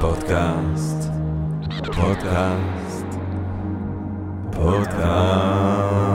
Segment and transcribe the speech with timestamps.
[0.00, 1.10] פודקאסט,
[1.94, 3.06] פודקאסט,
[4.52, 6.06] פודקאסט.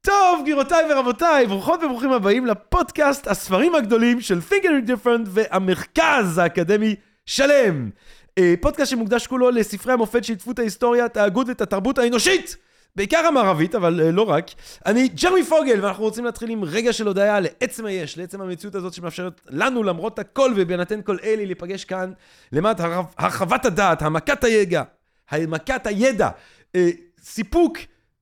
[0.00, 6.94] טוב, גבירותיי ורבותיי, ברוכות וברוכים הבאים לפודקאסט הספרים הגדולים של Think and Different והמרכז האקדמי
[7.26, 7.90] שלם.
[8.38, 12.63] אה, פודקאסט שמוקדש כולו לספרי המופת שעיצבו את ההיסטוריה, את ההגות ואת התרבות האנושית.
[12.96, 14.50] בעיקר המערבית, אבל uh, לא רק.
[14.86, 18.94] אני ג'רמי פוגל, ואנחנו רוצים להתחיל עם רגע של הודיה לעצם היש, לעצם המציאות הזאת
[18.94, 22.12] שמאפשרת לנו, למרות הכל ובהינתן כל אלי, להיפגש כאן
[22.52, 23.02] למעט הר...
[23.18, 24.82] הרחבת הדעת, העמקת הידע,
[25.30, 26.78] העמקת הידע, uh,
[27.22, 27.78] סיפוק,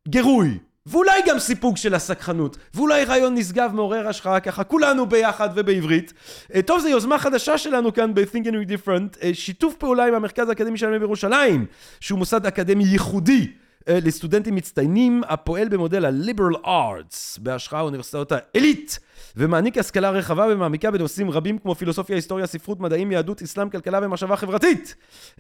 [0.09, 6.13] גירוי, ואולי גם סיפוק של הסקחנות, ואולי רעיון נשגב מעורר השחרה ככה, כולנו ביחד ובעברית.
[6.53, 10.49] Uh, טוב, זו יוזמה חדשה שלנו כאן ב-Think and We Different, שיתוף פעולה עם המרכז
[10.49, 11.67] האקדמי שלנו בירושלים,
[12.01, 13.53] שהוא מוסד אקדמי ייחודי.
[13.89, 18.99] לסטודנטים מצטיינים, הפועל במודל ה-Liberal Arts, בהשראה האוניברסיטאות העילית,
[19.37, 24.37] ומעניק השכלה רחבה ומעמיקה בנושאים רבים כמו פילוסופיה, היסטוריה, ספרות, מדעים, יהדות, אסלאם, כלכלה ומחשבה
[24.37, 24.95] חברתית.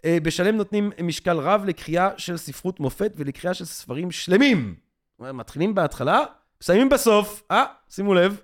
[0.07, 4.75] בשלם נותנים משקל רב לקריאה של ספרות מופת ולקריאה של ספרים שלמים.
[5.21, 6.21] מתחילים בהתחלה,
[6.63, 8.41] מסיימים בסוף, אה, שימו לב.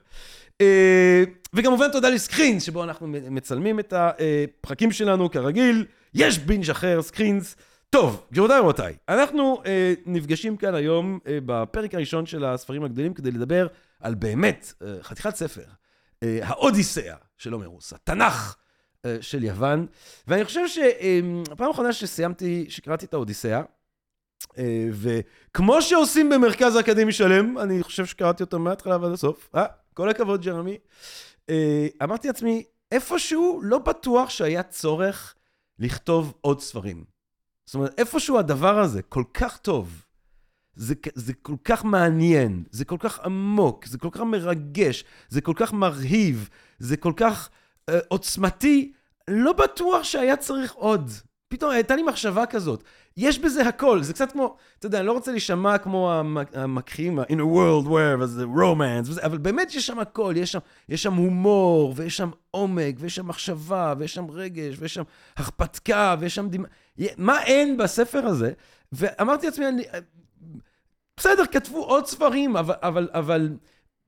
[1.54, 5.84] וכמובן תודה לסקרינס, שבו אנחנו מצלמים את הפרקים שלנו כרגיל.
[6.14, 7.56] יש בינג' אחר, סקרינס.
[7.90, 13.30] טוב, גבירותיי ורבותיי, אנחנו אה, נפגשים כאן היום אה, בפרק הראשון של הספרים הגדולים כדי
[13.30, 13.66] לדבר
[14.00, 15.64] על באמת אה, חתיכת ספר,
[16.22, 18.56] אה, האודיסאה של הומרוס, התנ"ך
[19.04, 19.86] אה, של יוון,
[20.26, 23.62] ואני חושב שהפעם אה, האחרונה שסיימתי, שקראתי את האודיסאה,
[24.58, 29.64] אה, וכמו שעושים במרכז האקדמי שלם, אני חושב שקראתי אותו מההתחלה ועד הסוף, אה,
[29.94, 30.78] כל הכבוד ג'רמי,
[31.50, 35.34] אה, אמרתי לעצמי, איפשהו לא בטוח שהיה צורך
[35.78, 37.17] לכתוב עוד ספרים.
[37.68, 40.04] זאת אומרת, איפשהו הדבר הזה כל כך טוב,
[40.74, 45.52] זה, זה כל כך מעניין, זה כל כך עמוק, זה כל כך מרגש, זה כל
[45.56, 47.48] כך מרהיב, זה כל כך
[47.88, 48.92] אה, עוצמתי,
[49.30, 51.10] לא בטוח שהיה צריך עוד.
[51.48, 52.82] פתאום הייתה לי מחשבה כזאת.
[53.16, 56.12] יש בזה הכל, זה קצת כמו, אתה יודע, אני לא רוצה להישמע כמו
[56.54, 60.58] המקחיים, in a world where, וזה romance, וזה, אבל באמת יש שם הכל, יש שם,
[60.88, 65.02] יש שם הומור, ויש שם עומק, ויש שם מחשבה, ויש שם רגש, ויש שם
[65.36, 66.62] הרפתקה, ויש שם דמ...
[67.16, 68.52] מה אין בספר הזה?
[68.92, 69.82] ואמרתי לעצמי, אני...
[71.16, 73.48] בסדר, כתבו עוד ספרים, אבל, אבל, אבל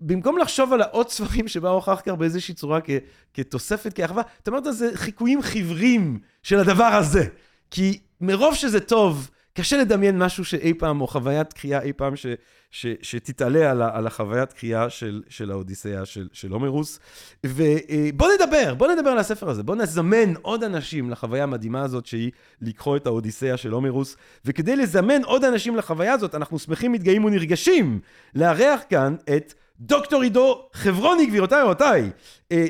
[0.01, 2.91] במקום לחשוב על העוד ספרים שבאו אחר כך באיזושהי צורה כ,
[3.35, 7.25] כתוספת, כאחווה, אתה אומר, זה חיקויים חיוורים של הדבר הזה.
[7.71, 12.27] כי מרוב שזה טוב, קשה לדמיין משהו שאי פעם, או חוויית קריאה אי פעם, ש,
[12.71, 16.99] ש, שתתעלה על, על החוויית קריאה של, של האודיסאה של, של הומרוס.
[17.47, 19.63] ובוא נדבר, בוא נדבר על הספר הזה.
[19.63, 22.31] בוא נזמן עוד אנשים לחוויה המדהימה הזאת, שהיא
[22.61, 24.17] לקרוא את האודיסאה של הומרוס.
[24.45, 28.01] וכדי לזמן עוד אנשים לחוויה הזאת, אנחנו שמחים, מתגאים ונרגשים
[28.35, 32.11] לארח כאן את דוקטור עידו חברוני, גבירותיי ורבותיי.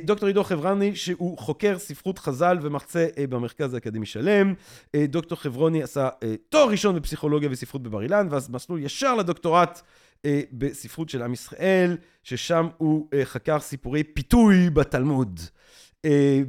[0.04, 4.54] דוקטור עידו חברוני, שהוא חוקר ספרות חז"ל ומחצה במרכז האקדמי שלם.
[4.96, 6.08] דוקטור חברוני עשה
[6.48, 9.80] תואר ראשון בפסיכולוגיה וספרות בבר אילן, ואז מסלול ישר לדוקטורט
[10.52, 15.40] בספרות של עם ישראל, ששם הוא חקר סיפורי פיתוי בתלמוד.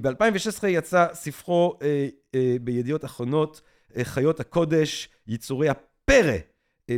[0.02, 1.80] ב-2016 יצא ספרו
[2.62, 3.62] בידיעות אחרונות,
[4.04, 6.38] חיות הקודש, יצורי הפרא.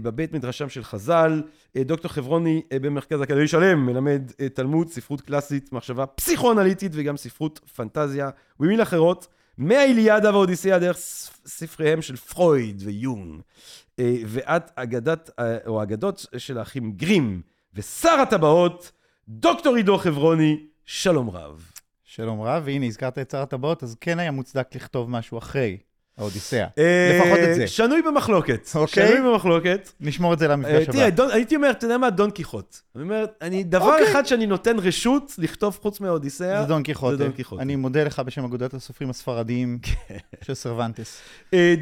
[0.04, 1.44] בבית מדרשם של חז"ל.
[1.78, 4.22] דוקטור חברוני במרכז האקדמי שלם מלמד
[4.54, 8.30] תלמוד, ספרות קלאסית, מחשבה פסיכואנליטית וגם ספרות פנטזיה.
[8.60, 9.28] במילים אחרות,
[9.58, 10.98] מהאיליאדה והאודיסאה דרך
[11.46, 13.42] ספריהם של פרויד ויונג,
[14.26, 15.30] ועד אגדת,
[15.68, 17.42] או אגדות של האחים גרים,
[17.74, 18.92] ושר הטבעות,
[19.30, 21.72] דוקטור עידו חברוני, שלום רב.
[22.04, 25.78] שלום רב, והנה הזכרת את שר הטבעות, אז כן היה מוצדק לכתוב משהו אחרי.
[26.18, 26.68] האודיסאה,
[27.20, 27.68] לפחות את זה.
[27.68, 28.70] שנוי במחלוקת.
[28.76, 29.08] אוקיי.
[29.08, 29.92] שנוי במחלוקת.
[30.00, 31.10] נשמור את זה למפגש הבא.
[31.10, 32.10] תראה, הייתי אומר, אתה יודע מה?
[32.10, 32.78] דון קיחוט.
[32.96, 33.26] אני אומר,
[33.66, 37.12] דבר אחד שאני נותן רשות לכתוב חוץ מהאודיסאה, זה דון קיחוט.
[37.12, 37.60] זה דון קיחוט.
[37.60, 39.80] אני מודה לך בשם אגודת הסופרים הספרדיים
[40.46, 41.22] של סרוונטס.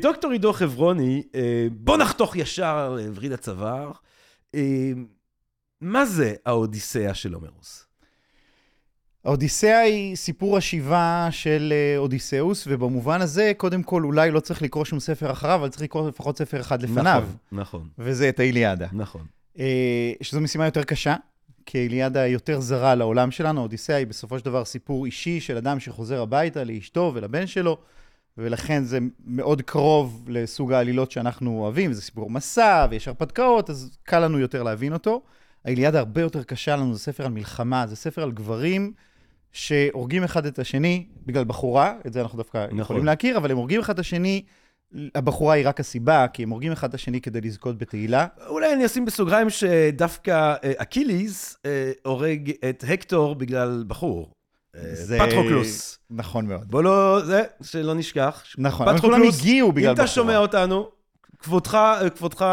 [0.02, 1.24] דוקטור עידו חברוני,
[1.72, 3.92] בוא נחתוך ישר לווריד הצוואר.
[5.81, 7.86] מה זה האודיסאה של הומרוס?
[9.25, 15.00] האודיסאה היא סיפור השיבה של אודיסאוס, ובמובן הזה, קודם כל, אולי לא צריך לקרוא שום
[15.00, 17.23] ספר אחריו, אבל צריך לקרוא לפחות ספר אחד לפניו.
[17.51, 17.88] נכון, נכון.
[17.97, 18.88] וזה את האיליאדה.
[18.94, 19.25] נכון.
[20.21, 21.15] שזו משימה יותר קשה,
[21.65, 23.59] כי האיליאדה יותר זרה לעולם שלנו.
[23.59, 27.77] האודיסאה היא בסופו של דבר סיפור אישי של אדם שחוזר הביתה לאשתו ולבן שלו,
[28.38, 31.94] ולכן זה מאוד קרוב לסוג העלילות שאנחנו אוהבים.
[31.94, 35.21] זה סיפור מסע, ויש הרפתקאות, אז קל לנו יותר להבין אותו.
[35.65, 38.94] האיליאדה הרבה יותר קשה לנו, זה ספר על מלחמה, זה ספר על גברים.
[39.51, 42.80] שהורגים אחד את השני בגלל בחורה, את זה אנחנו דווקא נכון.
[42.80, 44.44] יכולים להכיר, אבל הם הורגים אחד את השני
[45.15, 48.27] הבחורה היא רק הסיבה, כי הם הורגים אחד את השני כדי לזכות בתהילה.
[48.48, 50.31] אולי אני אשים בסוגריים שדווקא
[50.63, 54.31] אה, אקיליס אה, הורג את הקטור בגלל בחור.
[54.75, 56.00] אה, זה- פטרוקלוס.
[56.09, 56.71] נכון מאוד.
[56.71, 58.44] בוא לא, זה, שלא נשכח.
[58.57, 60.15] נכון, אבל כולם הגיעו בגלל אותה בחורה.
[60.15, 60.89] שומע אותנו,
[61.39, 61.77] כבודך,
[62.15, 62.45] כבודך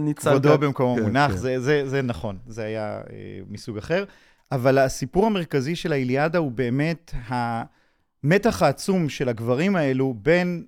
[0.00, 0.30] ניצל.
[0.30, 0.60] כבודו כאן.
[0.60, 1.36] במקומו כן, מונח, כן.
[1.36, 3.00] זה, זה, זה נכון, זה היה
[3.48, 4.04] מסוג אחר.
[4.52, 10.66] אבל הסיפור המרכזי של האיליאדה הוא באמת המתח העצום של הגברים האלו בין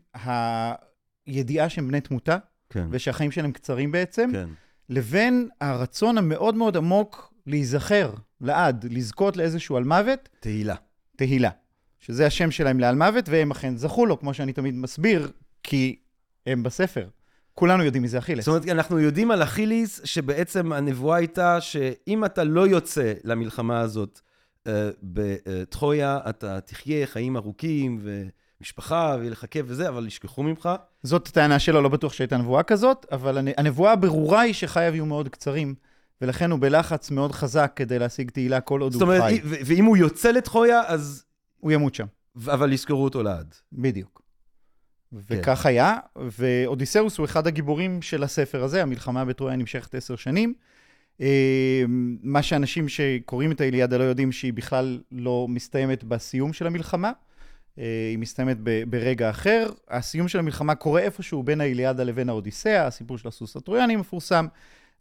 [1.26, 2.36] הידיעה שהם בני תמותה,
[2.70, 4.48] כן, ושהחיים שלהם קצרים בעצם, כן.
[4.88, 10.74] לבין הרצון המאוד מאוד עמוק להיזכר לעד, לזכות לאיזשהו על מוות, תהילה.
[11.16, 11.50] תהילה.
[12.00, 15.30] שזה השם שלהם לעל מוות, והם אכן זכו לו, כמו שאני תמיד מסביר,
[15.62, 15.96] כי
[16.46, 17.08] הם בספר.
[17.58, 18.44] כולנו יודעים מי זה אכילס.
[18.44, 24.20] זאת אומרת, אנחנו יודעים על אכיליס, שבעצם הנבואה הייתה שאם אתה לא יוצא למלחמה הזאת
[24.66, 30.68] אה, בטרויה, אתה תחיה חיים ארוכים ומשפחה, ויהיה לך כיף וזה, אבל ישכחו ממך.
[31.02, 35.06] זאת הטענה שלו, לא בטוח שהייתה נבואה כזאת, אבל הנ- הנבואה הברורה היא שחייו יהיו
[35.06, 35.74] מאוד קצרים,
[36.22, 39.40] ולכן הוא בלחץ מאוד חזק כדי להשיג תהילה כל עוד זאת הוא אומרת, חי.
[39.44, 41.24] ו- ואם הוא יוצא לטרויה, אז...
[41.58, 42.06] הוא ימות שם,
[42.46, 43.54] אבל יזכרו אותו לעד.
[43.72, 44.22] בדיוק.
[45.10, 45.16] כן.
[45.28, 50.54] וכך היה, ואודיסאוס הוא אחד הגיבורים של הספר הזה, המלחמה בטרויה נמשכת עשר שנים.
[51.20, 51.84] אה,
[52.22, 57.12] מה שאנשים שקוראים את האיליאדה לא יודעים שהיא בכלל לא מסתיימת בסיום של המלחמה,
[57.78, 58.56] אה, היא מסתיימת
[58.88, 59.66] ברגע אחר.
[59.88, 64.46] הסיום של המלחמה קורה איפשהו בין האיליאדה לבין האודיסאה, הסיפור של הסוס הטרויאני מפורסם,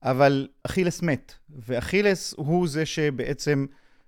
[0.03, 3.65] אבל אכילס מת, ואכילס הוא זה שבעצם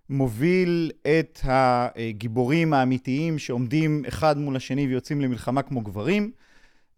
[0.09, 6.31] מוביל את הגיבורים האמיתיים שעומדים אחד מול השני ויוצאים למלחמה כמו גברים,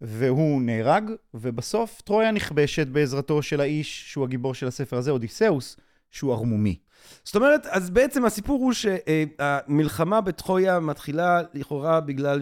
[0.00, 5.76] והוא נהרג, ובסוף טרויה נכבשת בעזרתו של האיש שהוא הגיבור של הספר הזה, אודיסאוס,
[6.10, 6.78] שהוא ערמומי.
[7.24, 12.40] זאת אומרת, אז בעצם הסיפור הוא שהמלחמה בטרויה מתחילה לכאורה בגלל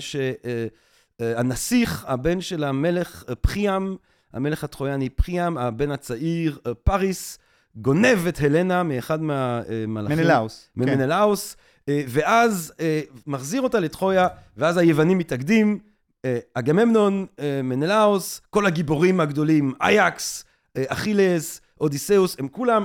[1.21, 3.97] שהנסיך, הבן של המלך פחיאם,
[4.33, 7.39] המלך הטרויאני פחיאם, הבן הצעיר פריס,
[7.77, 10.19] גונב את הלנה מאחד מהמלאכים.
[10.19, 10.69] מנלאוס.
[10.75, 10.81] כן.
[10.81, 11.57] ממנלאוס,
[11.89, 15.79] אה, ואז אה, מחזיר אותה לטרויה, ואז היוונים מתאגדים,
[16.25, 20.45] אה, אגממנון, אה, מנלאוס, כל הגיבורים הגדולים, אייקס,
[20.77, 22.85] אה, אכילס, אודיסאוס, הם כולם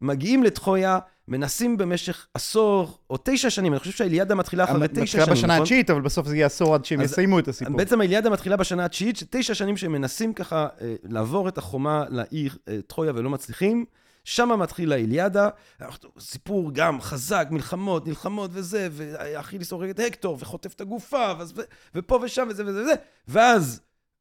[0.00, 0.98] מגיעים לטרויה,
[1.28, 5.52] מנסים במשך עשור או תשע שנים, אני חושב שהאיליאדה מתחילה אחרי תשע מתחילה שנים, בשנה
[5.52, 5.62] נכון?
[5.62, 7.76] התשיעית, אבל בסוף זה יהיה עשור עד שהם יסיימו את הסיפור.
[7.76, 12.56] בעצם האיליאדה מתחילה בשנה התשיעית, שתשע שנים שהם מנסים ככה אה, לעבור את החומה לעיר
[12.68, 13.84] אה, טרויה ולא מצליחים.
[14.24, 15.48] שם מתחילה האיליאדה,
[15.80, 21.52] אנחנו- סיפור גם חזק, מלחמות, נלחמות וזה, ואכיליס הורג את הקטור וחוטף את הגופה, ואז,
[21.94, 22.92] ופה ושם וזה וזה וזה,
[23.28, 23.80] ואז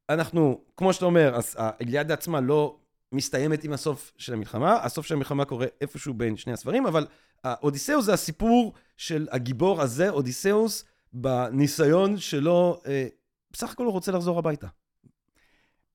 [0.09, 2.75] אנחנו, כמו שאתה אומר, אז האיליאדה עצמה לא
[3.11, 7.07] מסתיימת עם הסוף של המלחמה, הסוף של המלחמה קורה איפשהו בין שני הספרים, אבל
[7.43, 13.07] האודיסאה זה הסיפור של הגיבור הזה, אודיסאוס, בניסיון שלו, אה,
[13.51, 14.67] בסך הכל הוא רוצה לחזור הביתה.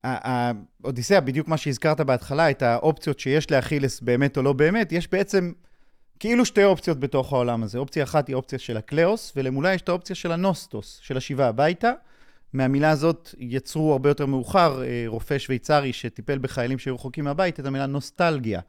[0.05, 5.53] האודיסאה, בדיוק מה שהזכרת בהתחלה, את האופציות שיש לאכילס באמת או לא באמת, יש בעצם
[6.21, 7.79] כאילו שתי אופציות בתוך העולם הזה.
[7.79, 11.93] אופציה אחת היא אופציה של הקליאוס, ולמולה יש את האופציה של הנוסטוס, של השיבה הביתה.
[12.53, 17.67] מהמילה הזאת יצרו הרבה יותר מאוחר אה, רופא שוויצרי שטיפל בחיילים שהיו רחוקים מהבית, את
[17.67, 18.61] המילה נוסטלגיה,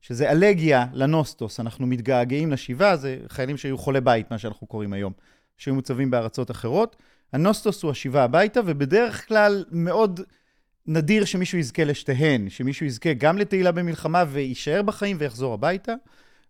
[0.00, 1.60] שזה אלגיה לנוסטוס.
[1.60, 5.12] אנחנו מתגעגעים לשיבה, זה חיילים שהיו חולי בית, מה שאנחנו קוראים היום,
[5.58, 6.96] שהיו מוצבים בארצות אחרות.
[7.32, 10.20] הנוסטוס הוא השיבה הביתה, ובדרך כלל מאוד
[10.86, 15.94] נדיר שמישהו יזכה לשתיהן, שמישהו יזכה גם לתהילה במלחמה ויישאר בחיים ויחזור הביתה.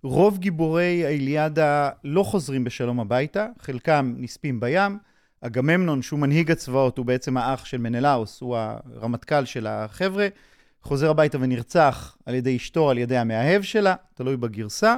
[0.02, 4.98] רוב גיבורי האיליאדה לא חוזרים בשלום הביתה, חלקם נספים בים.
[5.46, 10.28] אגממנון, שהוא מנהיג הצבאות, הוא בעצם האח של מנלאוס, הוא הרמטכ"ל של החבר'ה,
[10.82, 14.96] חוזר הביתה ונרצח על ידי אשתו, על ידי המאהב שלה, תלוי בגרסה.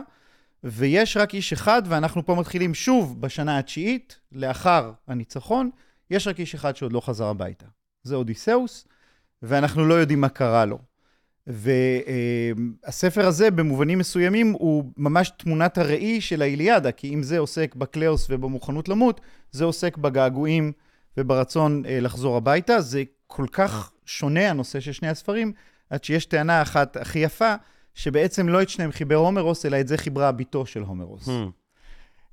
[0.65, 5.71] ויש רק איש אחד, ואנחנו פה מתחילים שוב בשנה התשיעית, לאחר הניצחון,
[6.11, 7.67] יש רק איש אחד שעוד לא חזר הביתה.
[8.03, 8.89] זה אודיסאוס,
[9.43, 10.79] ואנחנו לא יודעים מה קרה לו.
[11.47, 18.27] והספר הזה, במובנים מסוימים, הוא ממש תמונת הראי של האיליאדה, כי אם זה עוסק בקליאוס
[18.31, 20.73] ובמוכנות למות, זה עוסק בגעגועים
[21.17, 22.81] וברצון אה, לחזור הביתה.
[22.81, 25.53] זה כל כך שונה, הנושא של שני הספרים,
[25.91, 27.55] עד שיש טענה אחת הכי יפה,
[27.95, 31.29] שבעצם לא את שניהם חיבר הומרוס, אלא את זה חיברה בתו של הומרוס.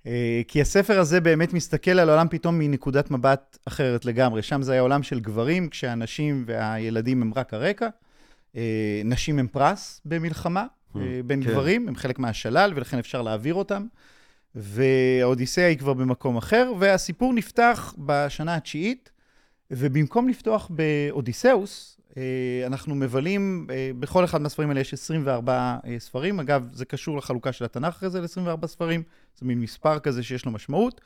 [0.08, 4.42] אה, כי הספר הזה באמת מסתכל על העולם פתאום מנקודת מבט אחרת לגמרי.
[4.42, 7.88] שם זה היה עולם של גברים, כשהנשים והילדים הם רק הרקע.
[8.56, 11.50] אה, נשים הם פרס במלחמה אה, בין כן.
[11.50, 13.86] גברים, הם חלק מהשלל, ולכן אפשר להעביר אותם.
[14.56, 19.12] והאודיסאה היא כבר במקום אחר, והסיפור נפתח בשנה התשיעית,
[19.72, 23.68] ובמקום לפתוח באודיסאוס, אה, אנחנו מבלים,
[24.00, 26.40] בכל אחד מהספרים האלה יש 24 אה, ספרים.
[26.40, 29.04] אגב, זה קשור לחלוקה של התנ"ך אחרי זה ל-24 ספרים,
[29.40, 31.02] זה מין מספר כזה שיש לו משמעות.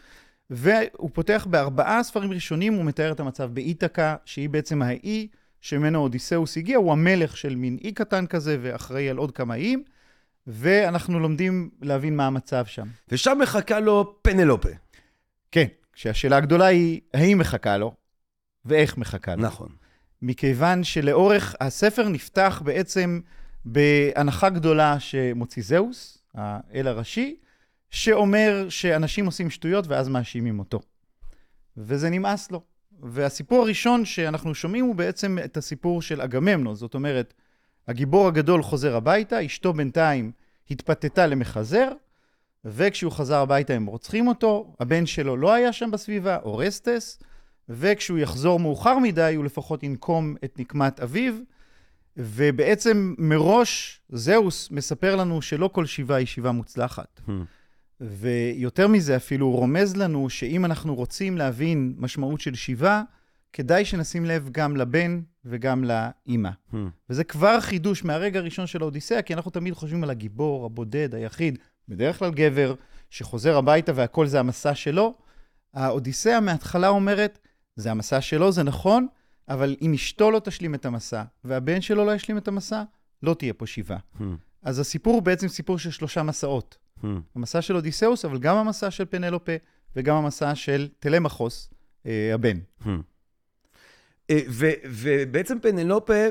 [0.49, 5.27] והוא פותח בארבעה ספרים ראשונים, הוא מתאר את המצב באיתקה, שהיא בעצם האי
[5.61, 9.83] שממנו אודיסאוס הגיע, הוא המלך של מין אי קטן כזה ואחראי על עוד כמה איים,
[10.47, 12.87] ואנחנו לומדים להבין מה המצב שם.
[13.09, 14.69] ושם מחכה לו פנלופה.
[15.51, 17.93] כן, כשהשאלה הגדולה היא, האם מחכה לו,
[18.65, 19.41] ואיך מחכה לו.
[19.41, 19.69] נכון.
[20.21, 23.19] מכיוון שלאורך הספר נפתח בעצם
[23.65, 27.35] בהנחה גדולה שמוציא זהוס, האל הראשי,
[27.89, 30.79] שאומר שאנשים עושים שטויות ואז מאשימים אותו.
[31.77, 32.61] וזה נמאס לו.
[33.03, 36.75] והסיפור הראשון שאנחנו שומעים הוא בעצם את הסיפור של אגממנון.
[36.75, 37.33] זאת אומרת,
[37.87, 40.31] הגיבור הגדול חוזר הביתה, אשתו בינתיים
[40.71, 41.91] התפתתה למחזר,
[42.65, 47.19] וכשהוא חזר הביתה הם רוצחים אותו, הבן שלו לא היה שם בסביבה, אורסטס,
[47.69, 51.33] וכשהוא יחזור מאוחר מדי, הוא לפחות ינקום את נקמת אביו,
[52.17, 57.21] ובעצם מראש זהוס מספר לנו שלא כל שיבה היא שיבה מוצלחת.
[57.27, 57.31] Hmm.
[58.01, 63.03] ויותר מזה, אפילו הוא רומז לנו שאם אנחנו רוצים להבין משמעות של שיבה,
[63.53, 66.49] כדאי שנשים לב גם לבן וגם לאימא.
[66.71, 66.75] Hmm.
[67.09, 71.59] וזה כבר חידוש מהרגע הראשון של האודיסאה, כי אנחנו תמיד חושבים על הגיבור, הבודד, היחיד,
[71.87, 72.75] בדרך כלל גבר,
[73.09, 75.15] שחוזר הביתה והכל זה המסע שלו.
[75.73, 77.39] האודיסאה מההתחלה אומרת,
[77.75, 79.07] זה המסע שלו, זה נכון,
[79.49, 82.83] אבל אם אשתו לא תשלים את המסע, והבן שלו לא ישלים את המסע,
[83.23, 83.97] לא תהיה פה שיבה.
[84.17, 84.23] Hmm.
[84.63, 86.77] אז הסיפור הוא בעצם סיפור של שלושה מסעות.
[87.03, 87.07] Hmm.
[87.35, 89.51] המסע של אודיסאוס, אבל גם המסע של פנלופה,
[89.95, 91.69] וגם המסע של טלמחוס,
[92.05, 92.57] אה, הבן.
[92.83, 92.87] Hmm.
[94.29, 96.23] אה, ו- ובעצם פנלופה,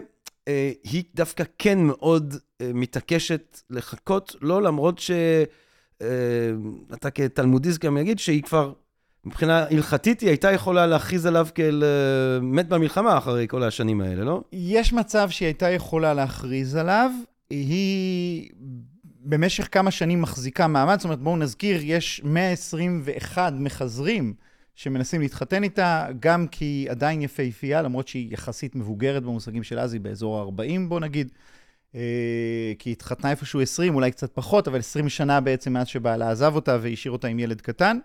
[0.49, 6.01] אה, היא דווקא כן מאוד אה, מתעקשת לחכות לו, למרות שאתה
[7.15, 8.73] כתלמודיסט גם יגיד שהיא כבר,
[9.25, 14.25] מבחינה הלכתית, היא הייתה יכולה להכריז עליו כאל אה, מת במלחמה אחרי כל השנים האלה,
[14.25, 14.43] לא?
[14.53, 17.11] יש מצב שהיא הייתה יכולה להכריז עליו,
[17.51, 18.51] היא
[19.29, 24.35] במשך כמה שנים מחזיקה מעמד, זאת אומרת, בואו נזכיר, יש 121 מחזרים
[24.75, 29.93] שמנסים להתחתן איתה, גם כי היא עדיין יפהפייה, למרות שהיא יחסית מבוגרת במושגים של אז,
[29.93, 31.31] היא באזור ה-40, בואו נגיד.
[31.95, 36.31] אה, כי היא התחתנה איפשהו 20, אולי קצת פחות, אבל 20 שנה בעצם מאז שבעלה
[36.31, 37.99] עזב אותה והשאיר אותה עם ילד קטן.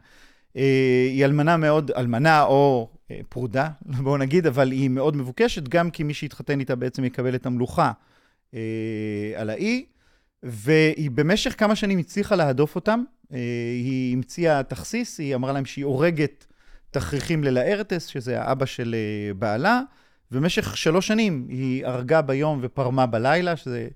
[0.58, 3.70] אה, היא אלמנה מאוד, אלמנה או אה, פרודה,
[4.04, 7.92] בואו נגיד, אבל היא מאוד מבוקשת, גם כי מי שהתחתן איתה בעצם יקבל את המלוכה
[8.54, 8.60] אה,
[9.36, 9.86] על האי,
[10.44, 13.04] והיא במשך כמה שנים הצליחה להדוף אותם.
[13.34, 13.38] אה,
[13.84, 16.46] היא המציאה תכסיס, היא אמרה להם שהיא הורגת
[16.92, 19.82] תכריכים ללארטס, שזה האבא של אה, בעלה,
[20.32, 23.88] ובמשך שלוש שנים היא הרגה ביום ופרמה בלילה, שזה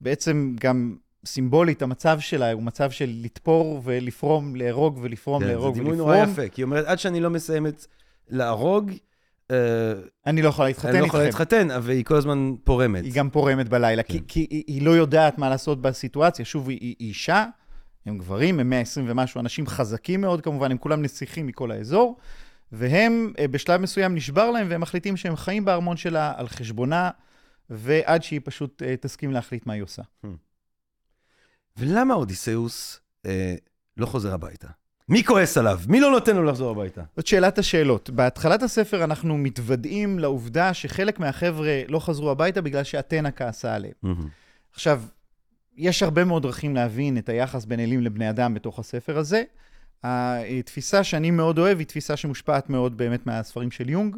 [0.00, 0.96] בעצם גם
[1.26, 6.10] סימבולית, המצב שלה הוא מצב של לתפור ולפרום, להרוג ולפרום, כן, זה להרוג דימוי ולפרום.
[6.10, 7.86] נורא יפה, כי היא אומרת, עד שאני לא מסיימת
[8.28, 8.90] להרוג,
[10.26, 11.38] אני לא יכולה להתחתן אני לא יכולה איתכם.
[11.38, 13.04] להתחתן, אבל היא כל הזמן פורמת.
[13.04, 14.12] היא גם פורמת בלילה, כן.
[14.12, 16.44] כי, כי היא, היא לא יודעת מה לעשות בסיטואציה.
[16.44, 17.46] שוב, היא, היא אישה,
[18.06, 22.16] הם גברים, הם 120 ומשהו אנשים חזקים מאוד כמובן, הם כולם נסיכים מכל האזור,
[22.72, 27.10] והם אה, בשלב מסוים נשבר להם, והם מחליטים שהם חיים בארמון שלה על חשבונה,
[27.70, 30.02] ועד שהיא פשוט אה, תסכים להחליט מה היא עושה.
[31.76, 33.54] ולמה אודיסאוס אה,
[33.96, 34.68] לא חוזר הביתה?
[35.08, 35.80] מי כועס עליו?
[35.88, 37.02] מי לא נותן לו לחזור הביתה?
[37.16, 38.10] זאת שאלת השאלות.
[38.10, 43.94] בהתחלת הספר אנחנו מתוודעים לעובדה שחלק מהחבר'ה לא חזרו הביתה בגלל שאתנה כעסה עליהם.
[44.72, 45.02] עכשיו,
[45.76, 49.42] יש הרבה מאוד דרכים להבין את היחס בין אלים לבני אדם בתוך הספר הזה.
[50.04, 54.16] התפיסה שאני מאוד אוהב היא תפיסה שמושפעת מאוד באמת מהספרים של יונג,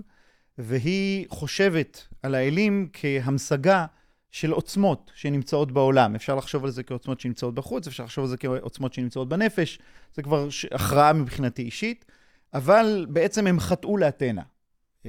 [0.58, 3.86] והיא חושבת על האלים כהמשגה
[4.34, 6.14] של עוצמות שנמצאות בעולם.
[6.14, 9.78] אפשר לחשוב על זה כעוצמות שנמצאות בחוץ, אפשר לחשוב על זה כעוצמות שנמצאות בנפש,
[10.14, 12.04] זה כבר הכרעה מבחינתי אישית,
[12.54, 14.42] אבל בעצם הם חטאו לאתנה.
[14.42, 15.06] Uh,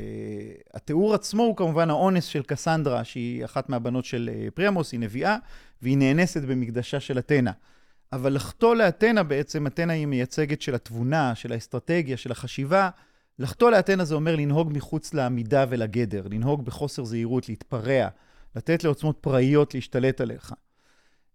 [0.73, 5.37] התיאור עצמו הוא כמובן האונס של קסנדרה, שהיא אחת מהבנות של uh, פריאמוס, היא נביאה,
[5.81, 7.51] והיא נאנסת במקדשה של אתנה.
[8.13, 12.89] אבל לחטוא לאתנה בעצם, אתנה היא מייצגת של התבונה, של האסטרטגיה, של החשיבה.
[13.39, 18.07] לחטוא לאתנה זה אומר לנהוג מחוץ לעמידה ולגדר, לנהוג בחוסר זהירות, להתפרע,
[18.55, 20.53] לתת לעוצמות פראיות להשתלט עליך.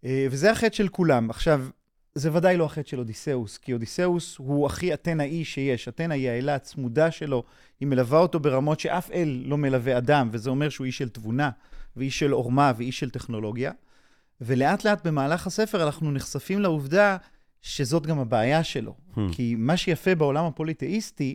[0.04, 1.30] אה, וזה החטא של כולם.
[1.30, 1.66] עכשיו,
[2.14, 5.88] זה ודאי לא החטא של אודיסאוס, כי אודיסאוס הוא הכי אתנאי שיש.
[5.88, 7.44] אתנה היא האלה הצמודה שלו,
[7.80, 11.50] היא מלווה אותו ברמות שאף אל לא מלווה אדם, וזה אומר שהוא איש של תבונה,
[11.96, 13.72] ואיש של עורמה, ואיש של טכנולוגיה.
[14.40, 17.16] ולאט לאט במהלך הספר אנחנו נחשפים לעובדה
[17.62, 18.94] שזאת גם הבעיה שלו.
[19.14, 19.20] Hmm.
[19.32, 21.34] כי מה שיפה בעולם הפוליתאיסטי,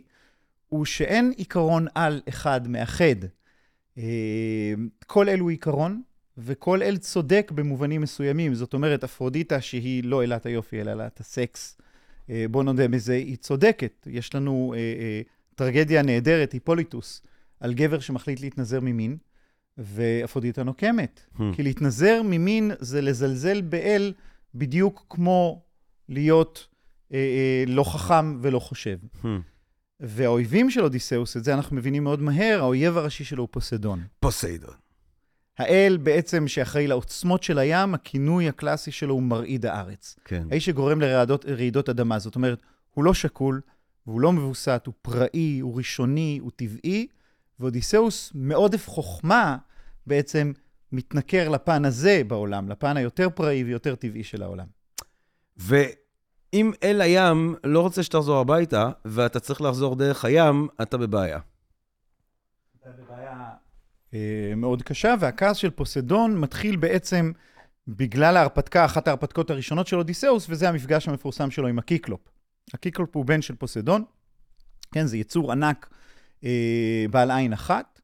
[0.68, 3.16] הוא שאין עיקרון על אחד מאחד.
[3.98, 4.74] אה,
[5.06, 6.02] כל אל הוא עיקרון,
[6.38, 8.54] וכל אל צודק במובנים מסוימים.
[8.54, 11.78] זאת אומרת, אפרודיטה, שהיא לא אלת היופי, אלא אלת הסקס,
[12.30, 14.06] אה, בוא נודה בזה, היא צודקת.
[14.10, 15.20] יש לנו אה,
[15.54, 17.22] טרגדיה נהדרת, היפוליטוס,
[17.60, 19.16] על גבר שמחליט להתנזר ממין,
[19.78, 21.20] ואפרודיטה נוקמת.
[21.36, 21.42] Hmm.
[21.52, 24.12] כי להתנזר ממין זה לזלזל באל
[24.54, 25.62] בדיוק כמו
[26.08, 26.66] להיות
[27.12, 28.98] אה, אה, לא חכם ולא חושב.
[29.22, 29.26] Hmm.
[30.00, 34.04] והאויבים של אודיסאוס, את זה אנחנו מבינים מאוד מהר, האויב הראשי שלו הוא פוסדון.
[34.20, 34.74] פוסיידון.
[35.58, 40.16] האל בעצם שאחראי לעוצמות של הים, הכינוי הקלאסי שלו הוא מרעיד הארץ.
[40.24, 40.46] כן.
[40.50, 42.18] האיש שגורם לרעידות אדמה.
[42.18, 43.60] זאת אומרת, הוא לא שקול,
[44.06, 47.06] והוא לא מבוסת, הוא פראי, הוא ראשוני, הוא טבעי,
[47.60, 49.56] ואודיסאוס מעודף חוכמה
[50.06, 50.52] בעצם
[50.92, 54.66] מתנכר לפן הזה בעולם, לפן היותר פראי ויותר טבעי של העולם.
[56.52, 61.38] ואם אל הים לא רוצה שתחזור הביתה, ואתה צריך לחזור דרך הים, אתה בבעיה.
[62.80, 63.50] אתה בבעיה
[64.14, 67.32] אה, מאוד קשה, והכעס של פוסידון מתחיל בעצם
[67.88, 72.20] בגלל ההרפתקה, אחת ההרפתקות הראשונות של אודיסאוס, וזה המפגש המפורסם שלו עם הקיקלופ.
[72.74, 74.04] הקיקלופ הוא בן של פוסדון,
[74.92, 75.88] כן, זה יצור ענק
[76.44, 77.95] אה, בעל עין אחת,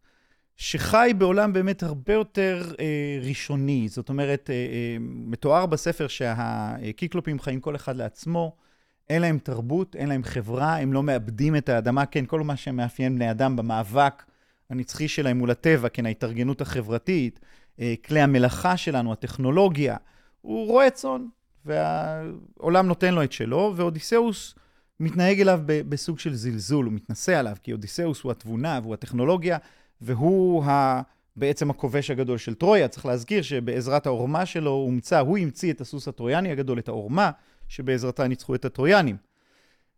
[0.62, 3.88] שחי בעולם באמת הרבה יותר אה, ראשוני.
[3.88, 8.57] זאת אומרת, אה, אה, מתואר בספר שהקיקלופים חיים כל אחד לעצמו,
[9.11, 13.14] אין להם תרבות, אין להם חברה, הם לא מאבדים את האדמה, כן, כל מה שמאפיין
[13.14, 14.23] בני אדם במאבק
[14.71, 17.40] הנצחי שלהם מול הטבע, כן, ההתארגנות החברתית,
[17.81, 19.97] אה, כלי המלאכה שלנו, הטכנולוגיה,
[20.40, 21.26] הוא רועה צאן,
[21.64, 24.54] והעולם נותן לו את שלו, ואודיסאוס
[25.00, 29.59] מתנהג אליו בסוג של זלזול, הוא מתנשא עליו, כי אודיסאוס הוא התבונה והוא הטכנולוגיה,
[30.02, 31.02] והוא ה...
[31.37, 32.88] בעצם הכובש הגדול של טרויה.
[32.88, 37.30] צריך להזכיר שבעזרת העורמה שלו הומצא, הוא המציא את הסוס הטרויאני הגדול, את העורמה,
[37.68, 39.16] שבעזרתה ניצחו את הטרויאנים.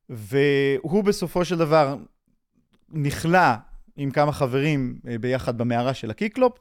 [0.08, 1.96] והוא בסופו של דבר
[2.88, 3.48] נכלא
[3.96, 6.58] עם כמה חברים אה, ביחד במערה של הקיקלופ,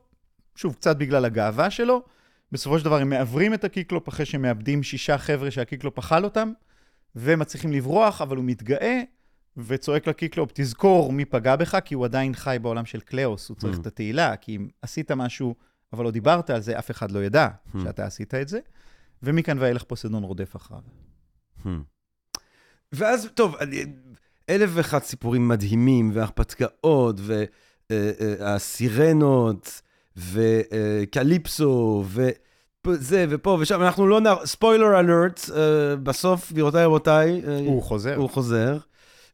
[0.55, 2.01] שוב, קצת בגלל הגאווה שלו.
[2.51, 6.51] בסופו של דבר הם מעוורים את הקיקלופ אחרי שהם מאבדים שישה חבר'ה שהקיקלופ אכל אותם,
[7.15, 9.01] ומצליחים לברוח, אבל הוא מתגאה
[9.57, 13.77] וצועק לקיקלופ, תזכור מי פגע בך, כי הוא עדיין חי בעולם של קליאוס, הוא צריך
[13.77, 13.81] mm.
[13.81, 15.55] את התהילה, כי אם עשית משהו,
[15.93, 17.77] אבל לא דיברת על זה, אף אחד לא ידע mm.
[17.83, 18.59] שאתה עשית את זה,
[19.23, 20.81] ומכאן ואילך פוסידון רודף אחריו.
[21.65, 21.69] Mm.
[22.91, 23.55] ואז, טוב,
[24.49, 27.15] אלף ואחד סיפורים מדהימים, והרפתקאות,
[27.89, 29.81] והסירנות,
[30.17, 32.05] וקליפסו,
[32.87, 34.25] וזה, ופה ושם, אנחנו לא נ...
[34.45, 35.41] ספוילר אלרט,
[36.03, 38.15] בסוף, גבירותיי רבותיי, הוא חוזר.
[38.15, 38.77] הוא חוזר.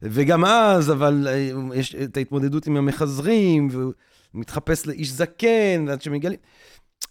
[0.02, 3.92] וגם אז, אבל אה, יש את ההתמודדות עם המחזרים, והוא
[4.34, 6.38] מתחפש לאיש זקן, ועד שמגלים...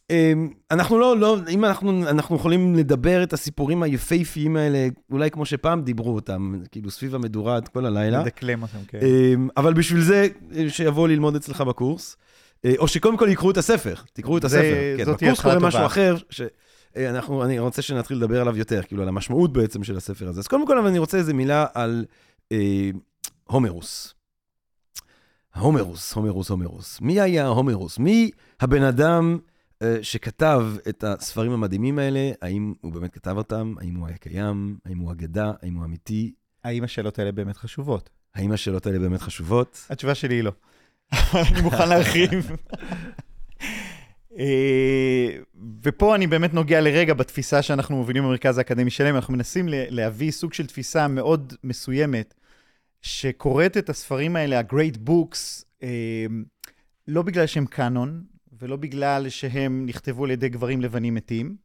[0.09, 5.45] אמ, אנחנו לא, לא, אם אנחנו, אנחנו יכולים לדבר את הסיפורים היפהפיים האלה, אולי כמו
[5.45, 8.19] שפעם דיברו אותם, כאילו סביב המדורה עד כל הלילה.
[8.19, 8.99] לדקלם אותם, כן.
[9.01, 10.27] אמ, אבל בשביל זה,
[10.67, 12.17] שיבואו ללמוד אצלך בקורס,
[12.65, 14.75] אה, או שקודם כל יקראו את הספר, תקראו את הספר.
[14.97, 19.07] כן, זאת בקורס קורה משהו אחר, שאנחנו, אני רוצה שנתחיל לדבר עליו יותר, כאילו על
[19.07, 20.39] המשמעות בעצם של הספר הזה.
[20.39, 22.13] אז קודם כל, אני רוצה איזה מילה על אה,
[23.43, 24.13] הומרוס.
[25.55, 27.01] הומרוס, הומרוס, הומרוס.
[27.01, 27.99] מי היה הומרוס?
[27.99, 29.37] מי הבן אדם
[29.81, 32.31] אה, שכתב את הספרים המדהימים האלה?
[32.41, 33.73] האם הוא באמת כתב אותם?
[33.79, 34.77] האם הוא היה קיים?
[34.85, 35.51] האם הוא אגדה?
[35.61, 36.33] האם הוא אמיתי?
[36.63, 38.09] האם השאלות האלה באמת חשובות?
[38.35, 39.85] האם השאלות האלה באמת חשובות?
[39.89, 40.51] התשובה שלי היא לא.
[41.51, 42.51] אני מוכן להרחיב.
[44.39, 45.37] אה,
[45.83, 50.53] ופה אני באמת נוגע לרגע בתפיסה שאנחנו מובילים במרכז האקדמי שלם, אנחנו מנסים להביא סוג
[50.53, 52.33] של תפיסה מאוד מסוימת,
[53.01, 56.25] שקוראת את הספרים האלה, ה-Great Books, אה,
[57.07, 58.23] לא בגלל שהם קאנון,
[58.59, 61.55] ולא בגלל שהם נכתבו על ידי גברים לבנים מתים,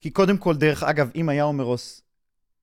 [0.00, 2.02] כי קודם כל, דרך אגב, אם היה הומרוס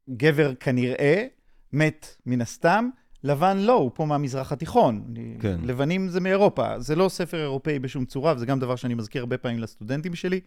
[0.09, 1.25] גבר כנראה,
[1.73, 2.89] מת מן הסתם,
[3.23, 5.13] לבן לא, הוא פה מהמזרח התיכון.
[5.39, 5.59] כן.
[5.63, 6.79] לבנים זה מאירופה.
[6.79, 10.39] זה לא ספר אירופאי בשום צורה, וזה גם דבר שאני מזכיר הרבה פעמים לסטודנטים שלי.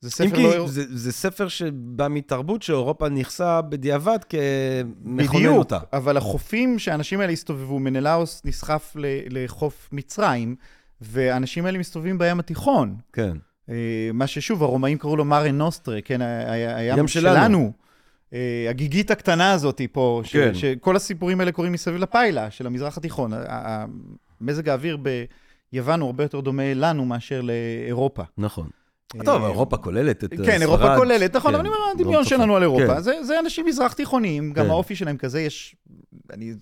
[0.00, 0.66] זה ספר לא...
[0.66, 5.76] כי זה, זה ספר שבא מתרבות שאירופה נכסה בדיעבד כמכונן אותה.
[5.76, 8.96] בדיוק, אבל החופים שהאנשים האלה הסתובבו, מנלאוס נסחף
[9.30, 10.56] לחוף מצרים,
[11.00, 12.96] והאנשים האלה מסתובבים בים התיכון.
[13.12, 13.36] כן.
[13.70, 17.34] אה, מה ששוב, הרומאים קראו לו מרן נוסטרה, כן, הים שלנו.
[17.36, 17.72] שלנו.
[18.32, 20.54] אה, הגיגית הקטנה הזאת פה, כן.
[20.54, 23.32] שכל הסיפורים האלה קורים מסביב לפיילה של המזרח התיכון.
[24.40, 24.98] מזג האוויר
[25.72, 28.22] ביוון הוא הרבה יותר דומה לנו מאשר לאירופה.
[28.38, 28.68] נכון.
[29.24, 30.46] טוב, אה, אירופה כוללת את ספרד.
[30.46, 32.94] כן, אירופה כוללת, נכון, אבל אני אומר, הדמיון שלנו על אירופה.
[32.94, 33.22] כן.
[33.22, 34.70] זה אנשים מזרח תיכוניים, גם כן.
[34.70, 35.76] האופי שלהם כזה, יש,
[36.32, 36.54] אני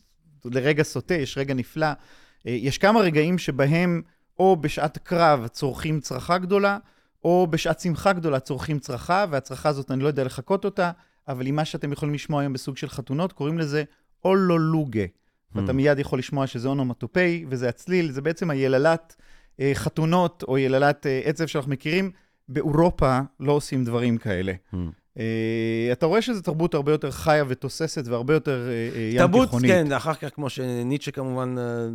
[0.44, 1.86] לרגע סוטה, יש רגע נפלא.
[1.86, 4.02] אה, יש כמה רגעים שבהם,
[4.38, 6.78] או בשעת קרב צורכים צרכה גדולה,
[7.24, 10.90] או בשעת שמחה גדולה צורכים צרכה, והצרכה הזאת, אני לא יודע לחקות אותה,
[11.28, 13.84] אבל עם מה שאתם יכולים לשמוע היום בסוג של חתונות, קוראים לזה
[14.24, 15.04] אולולוגה.
[15.04, 15.58] Hmm.
[15.58, 19.16] ואתה מיד יכול לשמוע שזה אונומטופאי, וזה הצליל, זה בעצם היללת
[19.60, 22.10] אה, חתונות, או יללת אה, עצב שאנחנו מכירים.
[22.48, 24.52] באירופה לא עושים דברים כאלה.
[24.74, 24.76] Hmm.
[25.18, 29.70] אה, אתה רואה שזו תרבות הרבה יותר חיה ותוססת והרבה יותר אה, ים תרבות, תיכונית.
[29.70, 31.88] תרבות, כן, אחר כך, כמו שניטשה כמובן אה,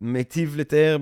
[0.00, 0.96] מיטיב לתאר,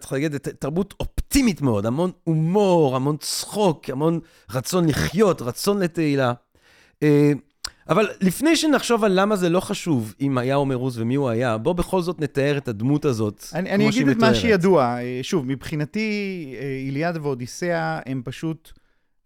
[0.00, 6.32] צריך להגיד, תרבות אופטימית מאוד, המון הומור, המון צחוק, המון רצון לחיות, רצון לתהילה.
[7.02, 7.32] אה,
[7.88, 11.72] אבל לפני שנחשוב על למה זה לא חשוב אם היה הומרוס ומי הוא היה, בוא
[11.72, 14.34] בכל זאת נתאר את הדמות הזאת, אני, אני אגיד את מה.
[14.34, 14.84] שידוע.
[14.84, 18.72] אה, שוב, מבחינתי, אה, איליאדה ואודיסאה הם פשוט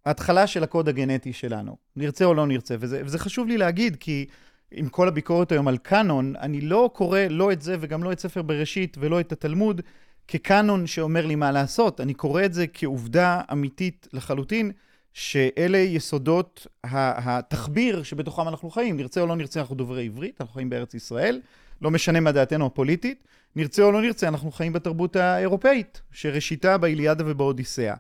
[0.06, 1.76] ההתחלה של הקוד הגנטי שלנו.
[1.96, 2.74] נרצה או לא נרצה.
[2.80, 4.26] וזה, וזה חשוב לי להגיד, כי
[4.70, 8.20] עם כל הביקורת היום על קאנון, אני לא קורא לא את זה וגם לא את
[8.20, 9.80] ספר בראשית ולא את התלמוד
[10.28, 12.00] כקאנון שאומר לי מה לעשות.
[12.00, 14.72] אני קורא את זה כעובדה אמיתית לחלוטין,
[15.12, 18.96] שאלה יסודות התחביר שבתוכם אנחנו חיים.
[18.96, 21.40] נרצה או לא נרצה, אנחנו דוברי עברית, אנחנו חיים בארץ ישראל,
[21.82, 23.26] לא משנה מה דעתנו הפוליטית.
[23.56, 27.94] נרצה או לא נרצה, אנחנו חיים בתרבות האירופאית, שראשיתה באיליאדה ובאודיסאה.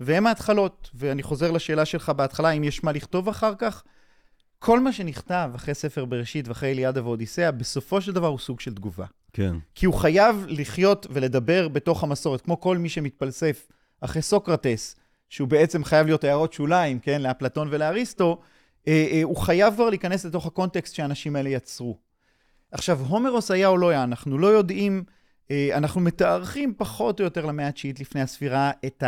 [0.00, 3.82] והם ההתחלות, ואני חוזר לשאלה שלך בהתחלה, אם יש מה לכתוב אחר כך,
[4.58, 8.74] כל מה שנכתב אחרי ספר בראשית ואחרי איליאדה ואודיסאה, בסופו של דבר הוא סוג של
[8.74, 9.06] תגובה.
[9.32, 9.56] כן.
[9.74, 13.66] כי הוא חייב לחיות ולדבר בתוך המסורת, כמו כל מי שמתפלסף
[14.00, 14.96] אחרי סוקרטס,
[15.28, 18.40] שהוא בעצם חייב להיות הערות שוליים, כן, לאפלטון ולאריסטו,
[18.88, 21.98] אה, אה, הוא חייב כבר להיכנס לתוך הקונטקסט שהאנשים האלה יצרו.
[22.72, 25.04] עכשיו, הומרוס היה או לא היה, אנחנו לא יודעים,
[25.50, 29.04] אה, אנחנו מתארכים פחות או יותר למאה התשיעית לפני הספירה את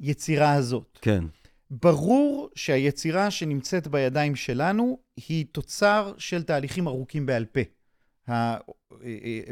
[0.00, 0.98] היצירה הזאת.
[1.02, 1.24] כן.
[1.70, 7.60] ברור שהיצירה שנמצאת בידיים שלנו היא תוצר של תהליכים ארוכים בעל פה.
[8.28, 8.56] ה-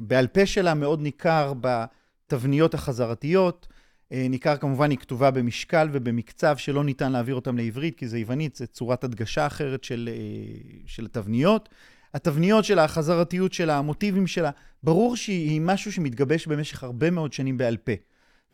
[0.03, 3.74] בעל פה שלה מאוד ניכר בתבניות החזרתיות, אה,
[4.11, 8.67] ניכר כמובן היא כתובה במשקל ובמקצב שלא ניתן להעביר אותם לעברית, כי זה יוונית, זה
[8.67, 11.69] צורת הדגשה אחרת של, אה, של התבניות.
[12.15, 14.51] התבניות שלה, החזרתיות שלה, המוטיבים שלה,
[14.83, 17.93] ברור שהיא משהו שמתגבש במשך הרבה מאוד שנים בעל פה.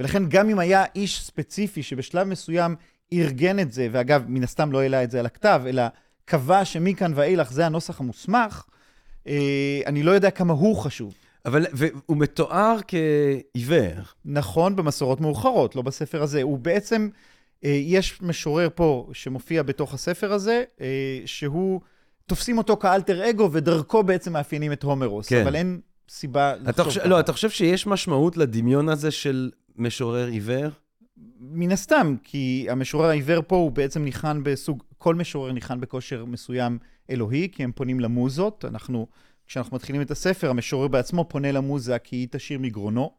[0.01, 2.75] ולכן גם אם היה איש ספציפי שבשלב מסוים
[3.13, 5.83] ארגן את זה, ואגב, מן הסתם לא העלה את זה על הכתב, אלא
[6.25, 8.65] קבע שמכאן ואילך זה הנוסח המוסמך,
[9.27, 11.15] אה, אני לא יודע כמה הוא חשוב.
[11.47, 13.95] אבל, והוא מתואר כעיוור.
[14.25, 16.43] נכון במסורות מאוחרות, לא בספר הזה.
[16.43, 17.09] הוא בעצם,
[17.65, 21.81] אה, יש משורר פה שמופיע בתוך הספר הזה, אה, שהוא,
[22.31, 25.29] תופסים אותו כאלטר אגו, ודרכו בעצם מאפיינים את הומרוס.
[25.29, 25.43] כן.
[25.43, 27.09] אבל אין סיבה לחשוב ככה.
[27.09, 30.69] לא, אתה חושב שיש משמעות לדמיון הזה של משורר עיוור?
[31.41, 36.79] מן הסתם, כי המשורר העיוור פה הוא בעצם ניחן בסוג, כל משורר ניחן בכושר מסוים
[37.11, 38.65] אלוהי, כי הם פונים למוזות.
[38.65, 39.07] אנחנו,
[39.51, 43.13] כשאנחנו מתחילים את הספר, המשורר בעצמו פונה למוזה כי היא תשיר מגרונו,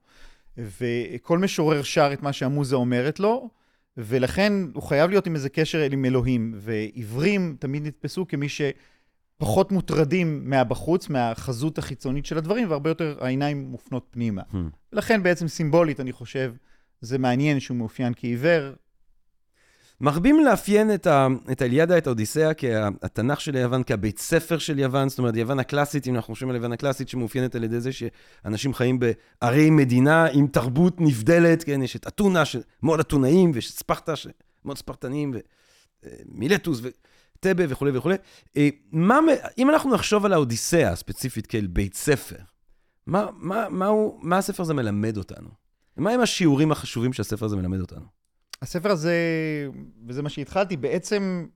[0.57, 3.49] וכל משורר שר את מה שהמוזה אומרת לו,
[3.97, 6.53] ולכן הוא חייב להיות עם איזה קשר עם אלוהים.
[6.55, 14.07] ועיוורים תמיד נתפסו כמי שפחות מוטרדים מהבחוץ, מהחזות החיצונית של הדברים, והרבה יותר העיניים מופנות
[14.11, 14.41] פנימה.
[14.51, 14.55] Hmm.
[14.93, 16.53] ולכן בעצם סימבולית, אני חושב,
[17.01, 18.73] זה מעניין שהוא מאופיין כעיוור.
[20.01, 25.35] מרבים לאפיין את, האליאדה, את האודיסאה, כהתנ"ך של יוון, כבית ספר של יוון, זאת אומרת,
[25.35, 29.69] יוון הקלאסית, אם אנחנו חושבים על יוון הקלאסית, שמאופיינת על ידי זה שאנשים חיים בערי
[29.69, 35.33] מדינה עם תרבות נבדלת, כן, יש את אתונה, שמאוד אתונאים, ויש את ספרטה, שמאוד ספרטנים,
[36.03, 38.15] ומילטוס, וטבה וכולי וכולי.
[38.57, 39.19] אה, מה,
[39.57, 42.39] אם אנחנו נחשוב על האודיסאה הספציפית כאל בית ספר,
[43.07, 45.49] מה, מה, מה, הוא, מה הספר הזה מלמד אותנו?
[45.97, 48.20] מה הם השיעורים החשובים שהספר הזה מלמד אותנו?
[48.61, 49.15] הספר הזה,
[50.07, 51.47] וזה מה שהתחלתי, בעצם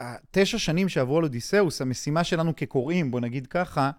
[0.00, 3.90] התשע שנים שעברו על אודיסאוס, המשימה שלנו כקוראים, בוא נגיד ככה,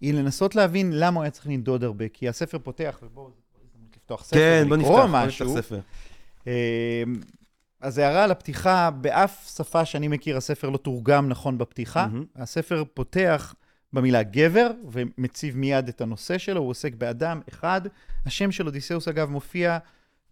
[0.00, 3.30] היא לנסות להבין למה הוא היה צריך לנדוד הרבה, כי הספר פותח, ובואו
[3.96, 5.24] לפתוח ספר כן, בוא נפתח, בוא.
[5.26, 5.80] נפתח ספר.
[6.46, 7.02] אה,
[7.80, 12.06] אז הערה על הפתיחה, באף שפה שאני מכיר הספר לא תורגם נכון בפתיחה.
[12.06, 12.24] מהמם.
[12.36, 13.54] הספר פותח
[13.92, 17.80] במילה גבר, ומציב מיד את הנושא שלו, הוא עוסק באדם אחד.
[18.26, 19.78] השם של אודיסאוס, אגב, מופיע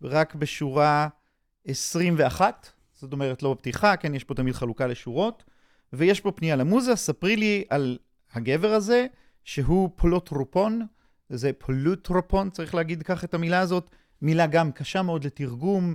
[0.02, 1.08] רק בשורה
[1.66, 5.44] 21, זאת אומרת, לא בפתיחה, כן, יש פה תמיד חלוקה לשורות,
[5.92, 7.98] ויש פה פנייה למוזה, ספרי לי על
[8.32, 9.06] הגבר הזה,
[9.44, 10.86] שהוא פלוטרופון,
[11.28, 13.90] זה פלוטרופון, צריך להגיד כך את המילה הזאת,
[14.22, 15.94] מילה גם קשה מאוד לתרגום,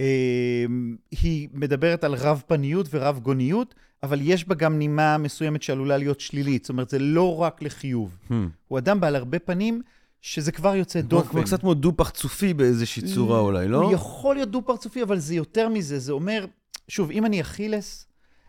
[0.00, 0.64] אה,
[1.10, 6.20] היא מדברת על רב פניות ורב גוניות, אבל יש בה גם נימה מסוימת שעלולה להיות
[6.20, 8.18] שלילית, זאת אומרת, זה לא רק לחיוב.
[8.28, 8.34] Hmm.
[8.68, 9.82] הוא אדם בעל הרבה פנים,
[10.22, 11.28] שזה כבר יוצא דופן.
[11.28, 13.82] כמו קצת כמו דו-פרצופי באיזושהי צורה אולי, לא?
[13.82, 15.98] הוא יכול להיות דו-פרצופי, אבל זה יותר מזה.
[15.98, 16.46] זה אומר,
[16.88, 18.06] שוב, אם אני אכילס,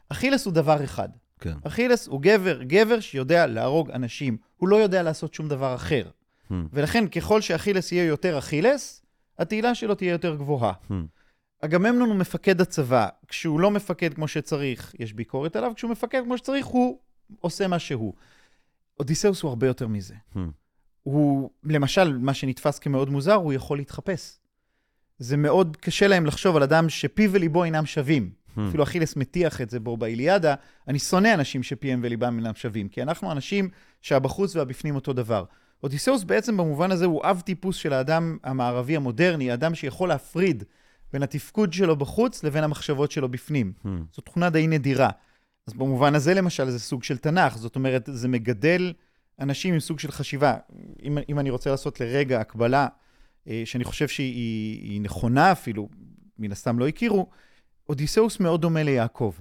[0.10, 1.10] אכילס הוא דבר אחד.
[1.40, 1.54] כן.
[1.64, 4.38] אכילס הוא גבר, גבר שיודע להרוג אנשים.
[4.58, 6.04] הוא לא יודע לעשות שום דבר אחר.
[6.50, 6.54] Hmm.
[6.74, 9.02] ולכן, ככל שאכילס יהיה יותר אכילס,
[9.40, 10.74] התהילה שלו תהיה יותר גבוהה.
[10.90, 10.94] Hmm.
[11.62, 13.08] אגממנון הוא מפקד הצבא.
[13.28, 17.00] כשהוא לא מפקד כמו שצריך, יש ביקורת עליו, כשהוא מפקד כמו שצריך, הוא
[17.40, 18.14] עושה מה שהוא.
[19.00, 20.16] אודיסאוס הוא הרבה יותר מזה.
[20.36, 20.40] Hmm.
[21.04, 24.38] הוא, למשל, מה שנתפס כמאוד מוזר, הוא יכול להתחפש.
[25.20, 28.30] זה מאוד קשה להם לחשוב על אדם שפיו וליבו אינם שווים.
[28.58, 28.62] Hmm.
[28.70, 30.56] אפילו אכילס מטיח את זה בו באיליאדה.
[30.88, 33.70] אני שונא אנשים שפיהם וליבם אינם שווים, כי אנחנו אנשים
[34.02, 35.44] שהבחוץ והבפנים אותו דבר.
[35.84, 40.64] אודיסאוס בעצם במובן הזה הוא אב טיפוס של האדם המערבי המודרני, האדם שיכול להפריד
[41.14, 43.74] בין התפקוד שלו בחוץ לבין המחשבות שלו בפנים.
[43.86, 43.88] Hmm.
[44.16, 45.10] זו תכונה די נדירה.
[45.68, 47.58] אז במובן הזה, למשל, זה סוג של תנ"ך.
[47.58, 48.94] זאת אומרת, זה מגדל
[49.40, 50.56] אנשים עם סוג של חשיבה.
[51.04, 52.88] אם, אם אני רוצה לעשות לרגע הקבלה,
[53.48, 55.90] אה, שאני חושב שהיא היא נכונה אפילו,
[56.40, 57.30] מן הסתם לא הכירו,
[57.90, 59.34] אודיסאוס מאוד דומה ליעקב,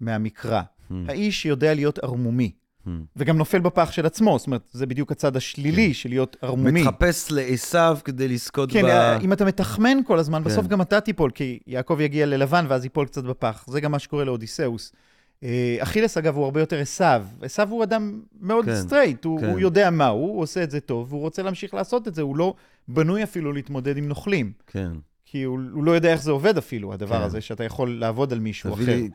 [0.00, 0.62] מהמקרא.
[0.62, 0.94] Hmm.
[1.08, 2.52] האיש שיודע להיות ערמומי,
[2.86, 2.90] Hmm.
[3.16, 6.82] וגם נופל בפח של עצמו, זאת אומרת, זה בדיוק הצד השלילי של להיות ערמומי.
[6.82, 9.18] מתחפש לעשו כדי לזכות כן, ב...
[9.22, 10.70] אם אתה מתחמן כל הזמן, בסוף כן.
[10.70, 13.64] גם אתה תיפול, כי יעקב יגיע ללבן ואז ייפול קצת בפח.
[13.68, 14.92] זה גם מה שקורה לאודיסאוס.
[15.42, 17.04] אה, אכילס, אגב, הוא הרבה יותר עשו.
[17.42, 19.50] עשו הוא אדם מאוד כן, סטרייט, הוא, כן.
[19.50, 22.22] הוא יודע מה הוא, הוא עושה את זה טוב, והוא רוצה להמשיך לעשות את זה,
[22.22, 22.54] הוא לא
[22.88, 24.52] בנוי אפילו להתמודד עם נוכלים.
[24.66, 24.90] כן.
[25.24, 27.22] כי הוא, הוא לא יודע איך זה עובד אפילו, הדבר כן.
[27.22, 28.82] הזה, שאתה יכול לעבוד על מישהו אחר.
[28.84, 29.08] לי,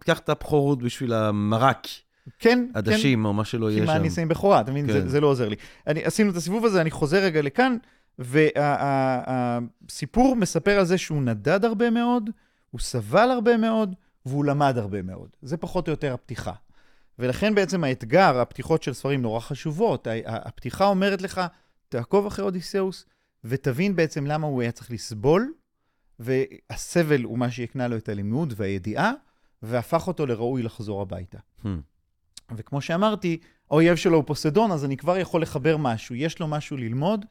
[0.00, 1.86] קח את הבכורות בשביל המרק,
[2.38, 2.78] כן, כן.
[2.78, 3.98] עדשים, או מה שלא כי יהיה מה שם.
[4.00, 4.86] אני אשים בכורה, אתה מבין?
[4.86, 4.92] כן.
[4.92, 5.56] זה, זה לא עוזר לי.
[5.86, 7.76] אני, עשינו את הסיבוב הזה, אני חוזר רגע לכאן,
[9.88, 12.30] והסיפור מספר על זה שהוא נדד הרבה מאוד,
[12.70, 13.94] הוא סבל הרבה מאוד,
[14.26, 15.28] והוא למד הרבה מאוד.
[15.42, 16.52] זה פחות או יותר הפתיחה.
[17.18, 20.06] ולכן בעצם האתגר, הפתיחות של ספרים נורא חשובות.
[20.26, 21.40] הפתיחה אומרת לך,
[21.88, 23.04] תעקוב אחרי אודיסאוס,
[23.44, 25.52] ותבין בעצם למה הוא היה צריך לסבול,
[26.18, 29.12] והסבל הוא מה שהקנה לו את הלימוד והידיעה,
[29.62, 31.38] והפך אותו לראוי לחזור הביתה.
[31.64, 31.68] Hmm.
[32.56, 33.38] וכמו שאמרתי,
[33.70, 36.14] האויב שלו הוא פוסדון, אז אני כבר יכול לחבר משהו.
[36.14, 37.26] יש לו משהו ללמוד,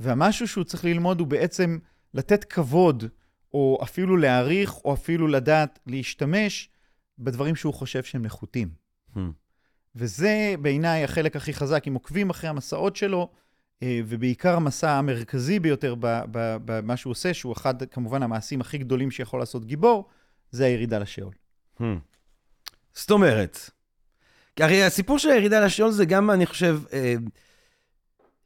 [0.00, 1.78] והמשהו שהוא צריך ללמוד הוא בעצם
[2.14, 3.04] לתת כבוד,
[3.54, 6.68] או אפילו להעריך, או אפילו לדעת להשתמש
[7.18, 8.68] בדברים שהוא חושב שהם נחותים.
[9.14, 9.18] Hmm.
[9.96, 13.30] וזה בעיניי החלק הכי חזק, אם עוקבים אחרי המסעות שלו,
[13.82, 15.94] אה, ובעיקר המסע המרכזי ביותר
[16.64, 20.08] במה שהוא עושה, שהוא אחד, כמובן, המעשים הכי גדולים שיכול לעשות גיבור,
[20.50, 21.32] זה הירידה לשאול.
[21.80, 21.82] Hmm.
[22.94, 23.70] זאת אומרת,
[24.60, 27.14] הרי הסיפור של הירידה לשאול זה גם, אני חושב, אה,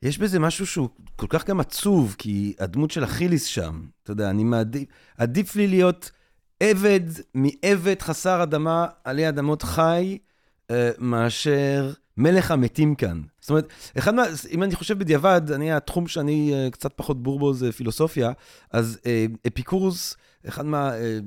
[0.06, 4.30] יש בזה משהו שהוא כל כך גם עצוב, כי הדמות של אכיליס שם, אתה יודע,
[4.30, 4.88] אני מעדיף,
[5.18, 6.10] עדיף לי להיות
[6.60, 7.00] עבד
[7.34, 10.18] מעבד חסר אדמה עלי אדמות חי,
[10.70, 13.22] אה, מאשר מלך המתים כאן.
[13.40, 17.38] זאת אומרת, אחד מה, אם אני חושב בדיעבד, אני, התחום שאני אה, קצת פחות בור
[17.38, 18.32] בו זה פילוסופיה,
[18.70, 20.16] אז אה, אפיקורוס,
[20.48, 20.94] אחד מה...
[20.94, 21.18] אה,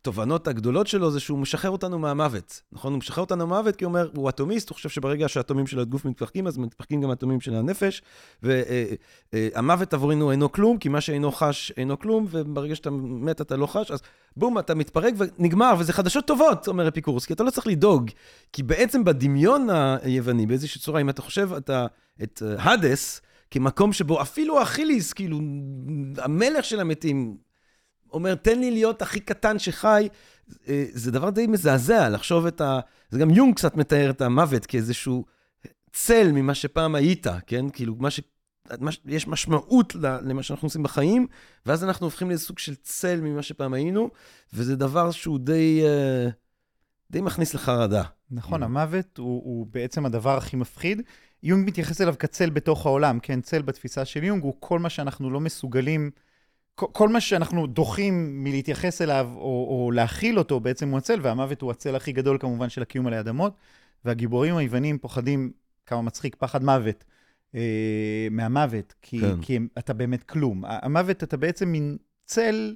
[0.00, 2.92] התובנות הגדולות שלו זה שהוא משחרר אותנו מהמוות, נכון?
[2.92, 6.04] הוא משחרר אותנו מהמוות כי הוא אומר, הוא אטומיסט, הוא חושב שברגע שהאטומים של הגוף
[6.04, 8.02] מתפרקים, אז מתפרקים גם האטומים של הנפש,
[8.42, 13.66] והמוות עבורנו אינו כלום, כי מה שאינו חש אינו כלום, וברגע שאתה מת אתה לא
[13.66, 14.00] חש, אז
[14.36, 18.10] בום, אתה מתפרק ונגמר, וזה חדשות טובות, אומר אפיקורוס, כי אתה לא צריך לדאוג.
[18.52, 19.68] כי בעצם בדמיון
[20.02, 21.86] היווני, באיזושהי צורה, אם אתה חושב אתה,
[22.22, 25.40] את אה, הדס, כמקום שבו אפילו אכיליס, כאילו,
[26.18, 27.36] המלך של המתים,
[28.12, 30.08] אומר, תן לי להיות הכי קטן שחי,
[30.68, 32.80] אה, זה דבר די מזעזע לחשוב את ה...
[33.10, 35.24] זה גם יונג קצת מתאר את המוות כאיזשהו
[35.92, 37.70] צל ממה שפעם היית, כן?
[37.70, 38.20] כאילו, מה ש...
[38.80, 39.00] מה ש...
[39.06, 41.26] יש משמעות למה שאנחנו עושים בחיים,
[41.66, 44.10] ואז אנחנו הופכים לאיזה סוג של צל ממה שפעם היינו,
[44.52, 46.28] וזה דבר שהוא די, אה,
[47.10, 48.02] די מכניס לחרדה.
[48.30, 48.64] נכון, Mm.
[48.64, 51.02] המוות הוא, הוא בעצם הדבר הכי מפחיד.
[51.42, 53.40] יונג מתייחס אליו כצל בתוך העולם, כן?
[53.40, 56.10] צל בתפיסה של יונג הוא כל מה שאנחנו לא מסוגלים,
[56.92, 61.70] כל, מה שאנחנו דוחים מלהתייחס אליו או, או להכיל אותו בעצם הוא הצל, והמוות הוא
[61.70, 63.52] הצל הכי גדול כמובן של הקיום עלי אדמות,
[64.04, 65.50] והגיבורים היוונים פוחדים,
[65.86, 67.04] כמה מצחיק, פחד מוות.
[67.54, 69.40] אה, מהמוות, כי, כן.
[69.40, 70.62] כי אתה באמת כלום.
[70.66, 72.74] המוות, אתה בעצם מין צל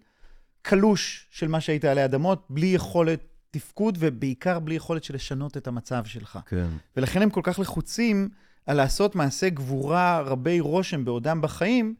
[0.62, 5.66] קלוש של מה שהיית עלי אדמות, בלי יכולת תפקוד, ובעיקר בלי יכולת של לשנות את
[5.66, 6.38] המצב שלך.
[6.46, 6.66] כן.
[6.96, 8.28] ולכן הם כל כך לחוצים
[8.66, 11.94] על לעשות מעשי גבורה רבי רושם בעודם בחיים,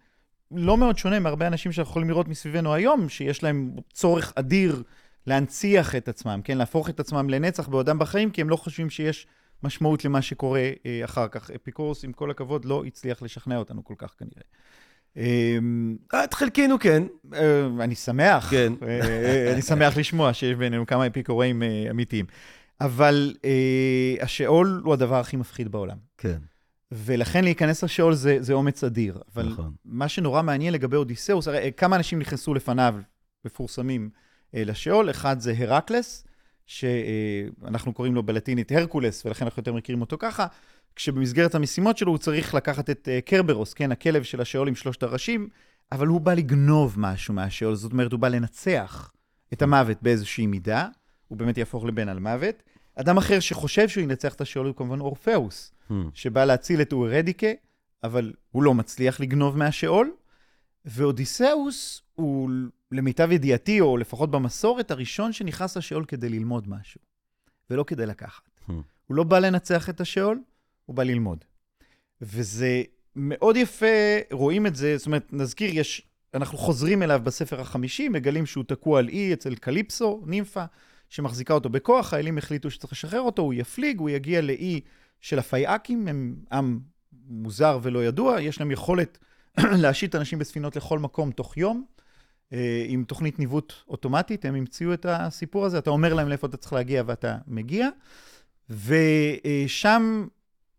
[0.57, 4.83] לא מאוד שונה מהרבה אנשים שאנחנו יכולים לראות מסביבנו היום, שיש להם צורך אדיר
[5.27, 6.59] להנציח את עצמם, כן?
[6.59, 9.27] להפוך את עצמם לנצח בעודם בחיים, כי הם לא חושבים שיש
[9.63, 11.51] משמעות למה שקורה אה, אחר כך.
[11.51, 14.43] אפיקורוס, עם כל הכבוד, לא הצליח לשכנע אותנו כל כך כנראה.
[15.17, 15.59] אה,
[16.15, 17.03] אה, את חלקנו כן.
[17.35, 18.73] אה, אני שמח, כן.
[18.83, 22.27] אה, אני שמח לשמוע שיש בינינו כמה אפיקוראים אמיתיים.
[22.81, 23.35] אבל
[24.21, 25.97] השאול הוא הדבר הכי מפחיד בעולם.
[26.19, 26.39] כן,
[26.97, 29.19] ולכן להיכנס לשאול זה, זה אומץ אדיר.
[29.35, 29.73] אבל נכון.
[29.85, 32.95] מה שנורא מעניין לגבי אודיסאוס, הרי אה, כמה אנשים נכנסו לפניו,
[33.45, 34.11] מפורסמים,
[34.55, 36.27] אה, לשאול, אחד זה הרקלס,
[36.67, 40.47] שאנחנו קוראים לו בלטינית הרקולס, ולכן אנחנו יותר מכירים אותו ככה,
[40.97, 45.03] כשבמסגרת המשימות שלו הוא צריך לקחת את אה, קרברוס, כן, הכלב של השאול עם שלושת
[45.03, 45.49] הראשים,
[45.93, 49.13] אבל הוא בא לגנוב משהו מהשאול, זאת אומרת, הוא בא לנצח
[49.53, 50.89] את המוות באיזושהי מידה,
[51.29, 52.63] הוא באמת יהפוך לבן על מוות.
[52.97, 55.95] אדם אחר שחושב שהוא ינצח את השאול הוא כמובן אורפאוס, Hmm.
[56.15, 57.47] שבא להציל את אורדיקה,
[58.03, 60.13] אבל הוא לא מצליח לגנוב מהשאול.
[60.85, 62.51] ואודיסאוס הוא,
[62.93, 67.01] למיטב ידיעתי, או לפחות במסורת, הראשון שנכנס לשאול כדי ללמוד משהו,
[67.71, 68.43] ולא כדי לקחת.
[68.69, 68.73] Hmm.
[69.07, 70.41] הוא לא בא לנצח את השאול,
[70.87, 71.45] הוא בא ללמוד.
[72.23, 72.83] וזה
[73.17, 73.87] מאוד יפה,
[74.31, 76.03] רואים את זה, זאת אומרת, נזכיר, יש,
[76.35, 80.65] אנחנו חוזרים אליו בספר החמישי, מגלים שהוא תקוע על אי אצל קליפסו, נימפה,
[81.09, 84.81] שמחזיקה אותו בכוח, האלים החליטו שצריך לשחרר אותו, הוא יפליג, הוא יגיע לאי
[85.25, 86.81] של הפייאקים, הם עם
[87.29, 89.19] מוזר ולא ידוע, יש להם יכולת
[89.83, 91.85] להשית אנשים בספינות לכל מקום תוך יום,
[92.53, 96.57] אה, עם תוכנית ניווט אוטומטית, הם המציאו את הסיפור הזה, אתה אומר להם לאיפה אתה
[96.57, 97.89] צריך להגיע ואתה מגיע,
[98.71, 100.27] ושם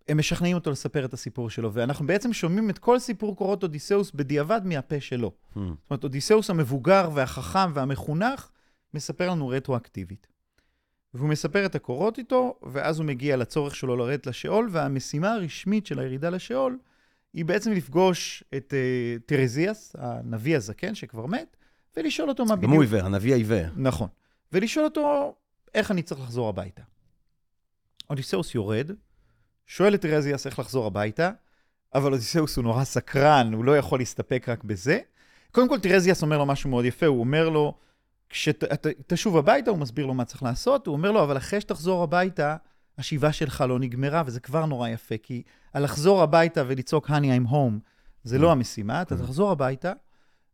[0.07, 4.11] הם משכנעים אותו לספר את הסיפור שלו, ואנחנו בעצם שומעים את כל סיפור קורות אודיסאוס
[4.11, 5.31] בדיעבד מהפה שלו.
[5.31, 5.59] Hmm.
[5.59, 8.49] זאת אומרת, אודיסאוס המבוגר והחכם והמחונך
[8.93, 10.34] מספר לנו רטרואקטיבית.
[11.15, 15.99] והוא מספר את הקורות איתו, ואז הוא מגיע לצורך שלו לרדת לשאול, והמשימה הרשמית של
[15.99, 16.77] הירידה לשאול
[17.33, 21.57] היא בעצם לפגוש את uh, טירסיאס, הנביא הזקן שכבר מת,
[21.97, 22.71] ולשאול אותו מה בדיוק...
[22.71, 23.65] גם הוא עיוור, הנביא העיוור.
[23.75, 24.07] נכון.
[24.53, 25.35] ולשאול אותו
[25.75, 26.81] איך אני צריך לחזור הביתה.
[28.09, 28.91] אודיסאוס יורד,
[29.67, 31.31] שואל את טירסיאס איך לחזור הביתה,
[31.95, 34.99] אבל אודיסאוס הוא נורא סקרן, הוא לא יכול להסתפק רק בזה.
[35.51, 37.77] קודם כל, טירסיאס אומר לו משהו מאוד יפה, הוא אומר לו,
[38.35, 42.55] כשתשוב הביתה, הוא מסביר לו מה צריך לעשות, הוא אומר לו, אבל אחרי שתחזור הביתה,
[42.97, 45.43] השיבה שלך לא נגמרה, וזה כבר נורא יפה, כי
[45.73, 47.79] על לחזור הביתה ולצעוק, honey, I'm home,
[48.23, 49.93] זה לא המשימה, אתה תחזור הביתה,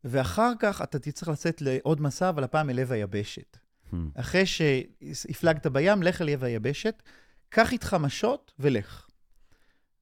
[0.03, 3.57] ואחר כך אתה תצטרך לצאת לעוד מסע, אבל הפעם אל לב היבשת.
[3.91, 3.95] Hmm.
[4.13, 7.03] אחרי שהפלגת בים, לך אל לב היבשת,
[7.49, 9.07] קח איתך משות ולך.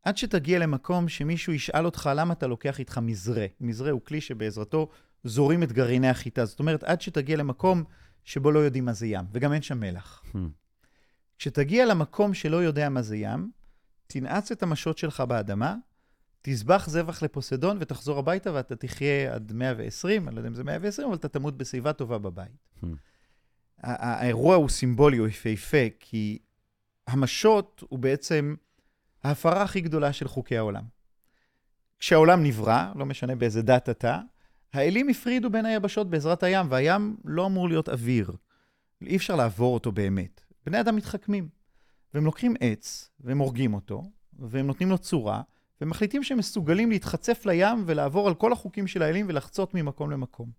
[0.04, 3.46] עד שתגיע למקום שמישהו ישאל אותך למה אתה לוקח איתך מזרה.
[3.62, 4.90] מזרה הוא כלי שבעזרתו
[5.24, 6.46] זורים את גרעיני החיטה.
[6.46, 7.84] זאת אומרת, עד שתגיע למקום
[8.24, 10.24] שבו לא יודעים מה זה ים, וגם אין שם מלח.
[10.26, 10.38] Hmm.
[11.38, 13.52] כשתגיע למקום שלא יודע מה זה ים,
[14.08, 15.76] תנעץ את המשות שלך באדמה,
[16.42, 21.08] תזבח זבח לפוסדון ותחזור הביתה ואתה תחיה עד 120, אני לא יודע אם זה 120,
[21.08, 22.52] אבל אתה תמות בשיבה טובה בבית.
[22.84, 22.88] Hmm.
[23.84, 26.40] האירוע הוא סימבולי, הוא יפהפה, כי
[27.08, 28.56] המשות הוא בעצם
[29.24, 30.84] ההפרה הכי גדולה של חוקי העולם.
[32.00, 34.20] כשהעולם נברא, לא משנה באיזה דת אתה,
[34.74, 38.32] האלים הפרידו בין היבשות בעזרת הים, והים לא אמור להיות אוויר.
[39.02, 40.42] אי אפשר לעבור אותו באמת.
[40.66, 41.60] בני אדם מתחכמים.
[42.14, 44.04] והם לוקחים עץ, והם הורגים אותו,
[44.40, 45.42] והם נותנים לו צורה,
[45.82, 50.50] ומחליטים שהם מסוגלים להתחצף לים ולעבור על כל החוקים של האלים ולחצות ממקום למקום.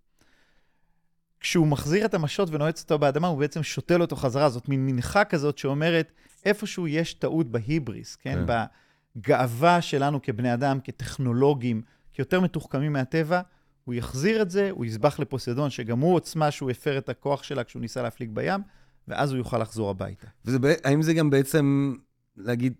[1.39, 4.49] כשהוא מחזיר את המשות ונועץ אותו באדמה, הוא בעצם שותל אותו חזרה.
[4.49, 6.11] זאת מין מנחה כזאת שאומרת,
[6.45, 8.45] איפשהו יש טעות בהיבריס, כן?
[8.47, 8.55] כן.
[9.15, 11.81] בגאווה שלנו כבני אדם, כטכנולוגים,
[12.13, 13.41] כיותר מתוחכמים מהטבע,
[13.85, 17.63] הוא יחזיר את זה, הוא יזבח לפוסדון, שגם הוא עוצמה שהוא הפר את הכוח שלה
[17.63, 18.61] כשהוא ניסה להפליג בים,
[19.07, 20.27] ואז הוא יוכל לחזור הביתה.
[20.45, 21.95] וזה, בע- האם זה גם בעצם
[22.37, 22.73] להגיד,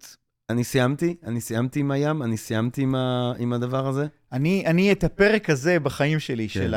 [0.50, 1.16] אני סיימתי?
[1.24, 2.24] אני סיימתי עם הים?
[2.24, 4.08] אני סיימתי עם, ה, עם הדבר הזה?
[4.32, 6.54] אני, אני את הפרק הזה בחיים שלי, כן.
[6.54, 6.76] של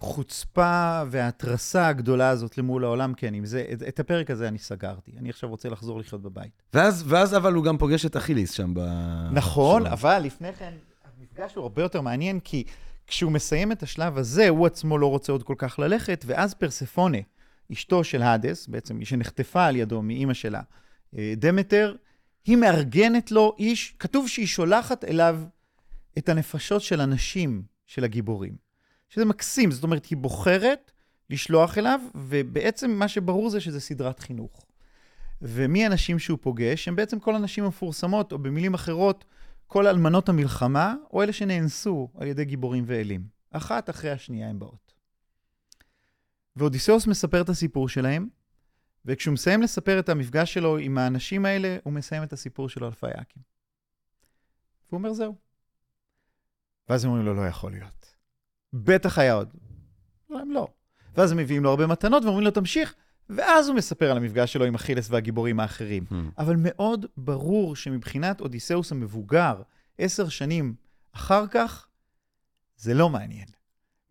[0.00, 5.12] החוצפה וההתרסה הגדולה הזאת למול העולם, כן, עם זה, את, את הפרק הזה אני סגרתי.
[5.18, 6.62] אני עכשיו רוצה לחזור לחיות בבית.
[6.74, 8.80] ואז, ואז אבל הוא גם פוגש את אכיליס שם ב...
[9.32, 9.92] נכון, בשלב.
[9.92, 10.72] אבל לפני כן,
[11.20, 12.64] המפגש הוא הרבה יותר מעניין, כי
[13.06, 17.18] כשהוא מסיים את השלב הזה, הוא עצמו לא רוצה עוד כל כך ללכת, ואז פרספונה,
[17.72, 20.62] אשתו של האדס, בעצם מי שנחטפה על ידו מאימא שלה,
[21.18, 21.94] אה, דמטר,
[22.44, 25.40] היא מארגנת לו איש, כתוב שהיא שולחת אליו
[26.18, 28.56] את הנפשות של הנשים של הגיבורים.
[29.08, 30.92] שזה מקסים, זאת אומרת, היא בוחרת
[31.30, 34.66] לשלוח אליו, ובעצם מה שברור זה שזה סדרת חינוך.
[35.42, 36.88] ומי הנשים שהוא פוגש?
[36.88, 39.24] הם בעצם כל הנשים המפורסמות, או במילים אחרות,
[39.74, 43.26] כל אלמנות המלחמה, או אלה שנאנסו על ידי גיבורים ואלים.
[43.50, 44.94] אחת אחרי השנייה הן באות.
[46.56, 48.28] ואודיסאוס מספר את הסיפור שלהם,
[49.04, 52.92] וכשהוא מסיים לספר את המפגש שלו עם האנשים האלה, הוא מסיים את הסיפור שלו על
[52.92, 53.42] פייקים.
[54.88, 55.34] והוא אומר, זהו.
[56.88, 58.14] ואז הם אומרים לו, לא יכול להיות.
[58.72, 59.54] בטח היה עוד.
[60.30, 60.68] לא, הם לא.
[61.14, 62.94] ואז הם מביאים לו הרבה מתנות ואומרים לו, תמשיך,
[63.30, 66.04] ואז הוא מספר על המפגש שלו עם אכילס והגיבורים האחרים.
[66.10, 66.14] Hmm.
[66.38, 69.62] אבל מאוד ברור שמבחינת אודיסאוס המבוגר,
[69.98, 70.74] עשר שנים
[71.12, 71.86] אחר כך,
[72.76, 73.46] זה לא מעניין.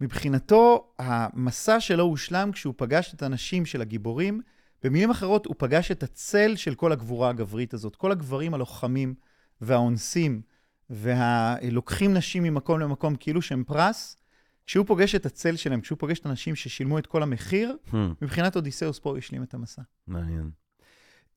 [0.01, 4.41] מבחינתו, המסע שלו הושלם כשהוא פגש את הנשים של הגיבורים.
[4.83, 7.95] במילים אחרות, הוא פגש את הצל של כל הגבורה הגברית הזאת.
[7.95, 9.15] כל הגברים הלוחמים
[9.61, 10.41] והאונסים
[10.89, 14.17] והלוקחים נשים ממקום למקום כאילו שהם פרס.
[14.65, 17.95] כשהוא פוגש את הצל שלהם, כשהוא פוגש את הנשים ששילמו את כל המחיר, Hmm.
[18.21, 19.81] מבחינת אודיסאוס פה הוא השלים את המסע.
[20.07, 20.49] מעניין.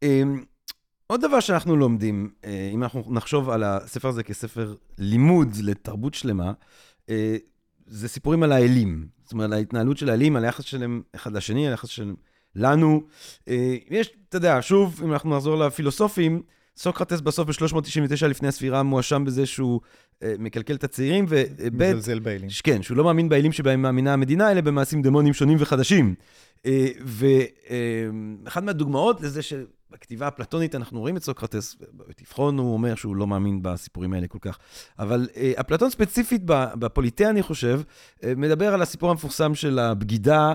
[0.03, 0.45] אמ,
[1.07, 6.53] עוד דבר שאנחנו לומדים, אה, אם אנחנו נחשוב על הספר הזה כספר לימוד לתרבות שלמה,
[7.11, 7.37] אה,
[7.87, 9.09] זה סיפורים על האלים.
[9.25, 12.15] זאת אומרת, על ההתנהלות של האלים, על היחס שלהם אחד לשני, על היחס שלהם
[12.55, 13.03] לנו.
[13.49, 16.43] אה, יש, אתה יודע, שוב, אם אנחנו נחזור לפילוסופים,
[16.77, 19.81] סוקרטס בסוף ב-399 לפני הספירה מואשם בזה שהוא
[20.23, 22.49] אה, מקלקל את הצעירים, וב' מזלזל באלים.
[22.65, 26.15] כן, שהוא לא מאמין באלים שבהם מאמינה המדינה, אלא במעשים דמונים שונים וחדשים.
[27.05, 31.77] ואחת מהדוגמאות לזה שבכתיבה הפלטונית אנחנו רואים את סוקרטס,
[32.09, 34.59] בתיכון הוא אומר שהוא לא מאמין בסיפורים האלה כל כך.
[34.99, 36.43] אבל אה, אפלטון ספציפית
[36.79, 37.81] בפוליטאה, אני חושב,
[38.25, 40.55] אה, מדבר על הסיפור המפורסם של הבגידה אה,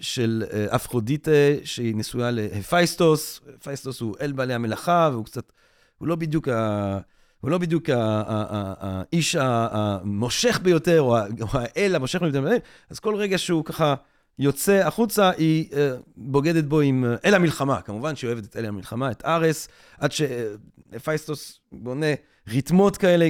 [0.00, 1.30] של אה, אפרודיטה,
[1.64, 3.40] שהיא נשואה להפייסטוס.
[3.56, 5.52] הפייסטוס הוא אל בעלי המלאכה, והוא קצת,
[5.98, 6.98] הוא לא בדיוק ה...
[7.40, 11.16] הוא לא בדיוק האיש המושך ביותר, או
[11.52, 12.44] האל המושך ביותר,
[12.90, 13.94] אז כל רגע שהוא ככה
[14.38, 17.80] יוצא החוצה, היא אה, בוגדת בו עם אה, אל המלחמה.
[17.80, 22.06] כמובן שהיא אוהבת את אל המלחמה, את ארס, עד שהפייסטוס בונה
[22.48, 23.28] ריתמות כאלה.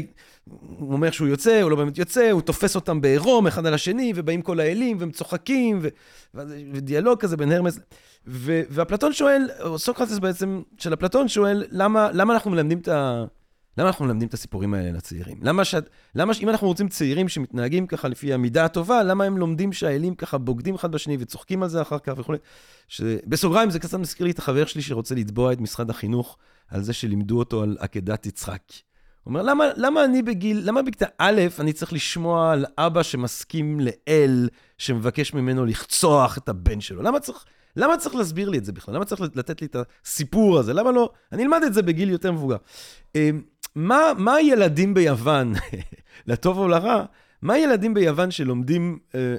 [0.49, 4.13] הוא אומר שהוא יוצא, הוא לא באמת יוצא, הוא תופס אותם בעירום אחד על השני,
[4.17, 5.89] ובאים כל האלים, והם צוחקים, ו-
[6.73, 7.79] ודיאלוג כזה בין הרמס.
[8.27, 13.25] ו- ואפלטון שואל, או סוקרטס בעצם, של אפלטון שואל, למה, למה אנחנו מלמדים את ה...
[13.79, 15.39] למה אנחנו מלמדים את הסיפורים האלה לצעירים?
[15.43, 15.75] למה ש...
[16.15, 16.43] למה ש...
[16.43, 20.75] אם אנחנו רוצים צעירים שמתנהגים ככה לפי המידה הטובה, למה הם לומדים שהאלים ככה בוגדים
[20.75, 22.39] אחד בשני וצוחקים על זה אחר כך וכולי?
[22.89, 26.39] שבסוגריים זה קצת מזכיר לי את החבר שלי שרוצה לתבוע את משרד החינוך
[26.69, 28.63] על זה שלימדו אותו על עקדת יצחק.
[29.25, 33.81] הוא אומר, למה, למה אני בגיל, למה בכיתה א' אני צריך לשמוע על אבא שמסכים
[33.81, 34.49] לאל
[34.79, 37.03] שמבקש ממנו לחצוח את הבן שלו?
[37.03, 37.45] למה צריך,
[37.77, 38.95] למה צריך להסביר לי את זה בכלל?
[38.95, 40.73] למה צריך לתת לי את הסיפור הזה?
[40.73, 41.11] למה לא?
[41.33, 42.57] אני אלמד את זה בגיל יותר מבוגר.
[43.15, 43.43] אמ,
[43.75, 45.53] מה, מה הילדים ביוון,
[46.27, 47.05] לטוב או לרע,
[47.43, 49.37] מה הילדים ביוון שלומדים אה,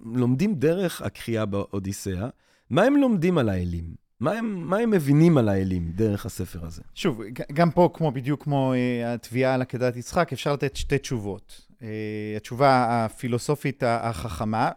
[0.00, 2.28] לומדים דרך הקריאה באודיסאה?
[2.70, 4.01] מה הם לומדים על האלים?
[4.22, 6.82] מה הם, מה הם מבינים על האלים דרך הספר הזה?
[6.94, 7.20] שוב,
[7.52, 11.60] גם פה, כמו, בדיוק כמו אה, התביעה על עקדת יצחק, אפשר לתת שתי תשובות.
[11.82, 11.88] אה,
[12.36, 14.70] התשובה הפילוסופית החכמה,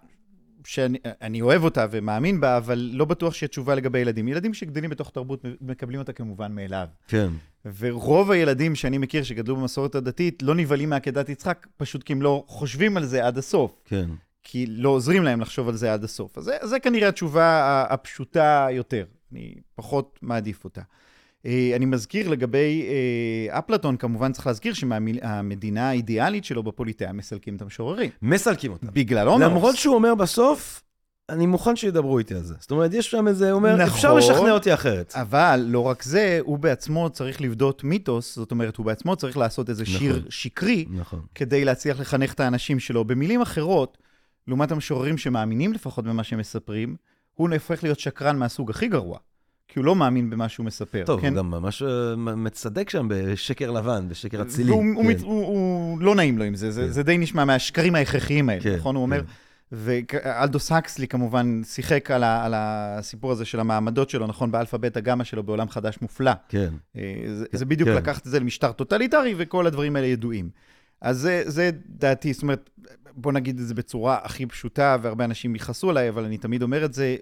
[0.66, 4.28] שאני אני אוהב אותה ומאמין בה, אבל לא בטוח שהיא תשובה לגבי ילדים.
[4.28, 6.88] ילדים שגדלים בתוך תרבות מקבלים אותה כמובן מאליו.
[7.08, 7.30] כן.
[7.78, 12.44] ורוב הילדים שאני מכיר שגדלו במסורת הדתית לא נבהלים מעקדת יצחק, פשוט כי הם לא
[12.48, 13.72] חושבים על זה עד הסוף.
[13.86, 14.10] כן.
[14.44, 16.38] כי לא עוזרים להם לחשוב על זה עד הסוף.
[16.38, 19.06] אז זה, זה כנראה התשובה הפשוטה יותר.
[19.32, 20.82] אני פחות מעדיף אותה.
[21.46, 27.62] אה, אני מזכיר לגבי אה, אפלטון, כמובן צריך להזכיר שהמדינה האידיאלית שלו בפוליטאה מסלקים את
[27.62, 28.10] המשוררים.
[28.22, 28.88] מסלקים אותם.
[28.94, 29.52] בגלל הומרוס.
[29.52, 30.82] למרות שהוא אומר בסוף,
[31.30, 32.56] אני מוכן שידברו איתי על זה.
[32.60, 33.88] זאת אומרת, יש שם איזה, הוא אומר, נכון.
[33.88, 35.14] אפשר לשכנע אותי אחרת.
[35.16, 39.70] אבל לא רק זה, הוא בעצמו צריך לבדות מיתוס, זאת אומרת, הוא בעצמו צריך לעשות
[39.70, 39.98] איזה נכון.
[39.98, 41.22] שיר שקרי, נכון.
[41.36, 43.06] כדי להצליח לחנך את האנשים שלו.
[43.06, 43.98] במילים אחרות,
[44.48, 46.96] לעומת המשוררים שמאמינים לפחות במה שהם מספרים,
[47.36, 49.18] הוא הופך להיות שקרן מהסוג הכי גרוע,
[49.68, 51.04] כי הוא לא מאמין במה שהוא מספר.
[51.06, 51.28] טוב, כן?
[51.28, 54.72] הוא גם ממש אה, מצדק שם בשקר לבן, בשקר אצילי.
[54.72, 55.10] והוא, הוא, כן.
[55.10, 56.88] מת- הוא, הוא לא נעים לו עם זה, זה, כן.
[56.88, 58.96] זה די נשמע מהשקרים ההכרחיים האלה, כן, נכון?
[58.96, 59.26] הוא אומר, כן.
[59.72, 64.52] ואלדוס הקסלי כמובן שיחק על, ה, על הסיפור הזה של המעמדות שלו, נכון?
[64.52, 66.32] באלפא בטא גמא שלו בעולם חדש מופלא.
[66.50, 66.74] כן.
[66.98, 67.02] אה,
[67.34, 67.96] זה, כן, זה בדיוק כן.
[67.96, 70.50] לקחת את זה למשטר טוטליטרי, וכל הדברים האלה ידועים.
[71.02, 72.70] אז זה, זה דעתי, זאת אומרת,
[73.18, 76.86] בוא נגיד את זה בצורה הכי פשוטה, והרבה אנשים יכעסו עליי, אבל אני תמיד אומר
[76.86, 77.16] את זה,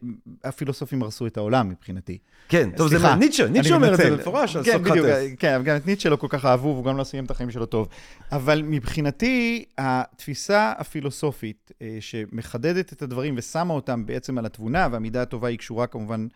[0.43, 2.17] הפילוסופים הרסו את העולם מבחינתי.
[2.49, 4.11] כן, טוב, זה סליחה, ניטשה, אני ניטשה אומר את זה.
[4.11, 5.39] במפורש על כן, בדיוק, סוקרטס.
[5.39, 7.51] כן, אבל גם את ניטשה לא כל כך אהבו, והוא גם לא סיים את החיים
[7.51, 7.88] שלו טוב.
[8.32, 15.47] אבל מבחינתי, התפיסה הפילוסופית אה, שמחדדת את הדברים ושמה אותם בעצם על התבונה, והמידה הטובה
[15.47, 16.28] היא קשורה כמובן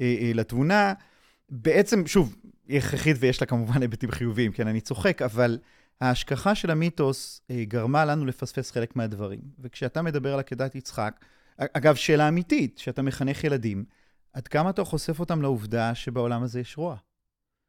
[0.00, 0.92] אה, אה, לתבונה,
[1.50, 2.36] בעצם, שוב,
[2.68, 5.58] היא הכרחית ויש לה כמובן היבטים חיוביים, כן, אני צוחק, אבל
[6.00, 9.40] ההשכחה של המיתוס אה, גרמה לנו לפספס חלק מהדברים.
[9.60, 11.24] וכשאתה מדבר על עקדת יצחק,
[11.58, 13.84] אגב, שאלה אמיתית, שאתה מחנך ילדים,
[14.32, 16.96] עד כמה אתה חושף אותם לעובדה שבעולם הזה יש רוע?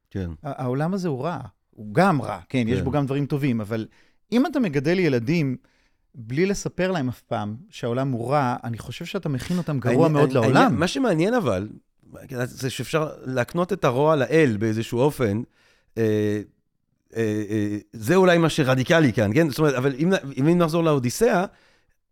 [0.09, 0.30] כן.
[0.43, 2.86] העולם הזה הוא רע, הוא גם רע, כן, יש כן.
[2.86, 3.88] בו גם דברים טובים, אבל
[4.32, 5.57] אם אתה מגדל ילדים
[6.15, 10.11] בלי לספר להם אף פעם שהעולם הוא רע, אני חושב שאתה מכין אותם גרוע העניין-
[10.11, 10.80] מאוד העניין- לעולם.
[10.80, 11.69] מה שמעניין אבל,
[12.43, 15.41] זה שאפשר להקנות את הרוע לאל באיזשהו אופן,
[15.97, 16.41] אה,
[17.93, 19.49] זה אולי מה שרדיקלי כאן, כן?
[19.49, 21.45] זאת אומרת, אבל אם, אם נחזור לאודיסאה,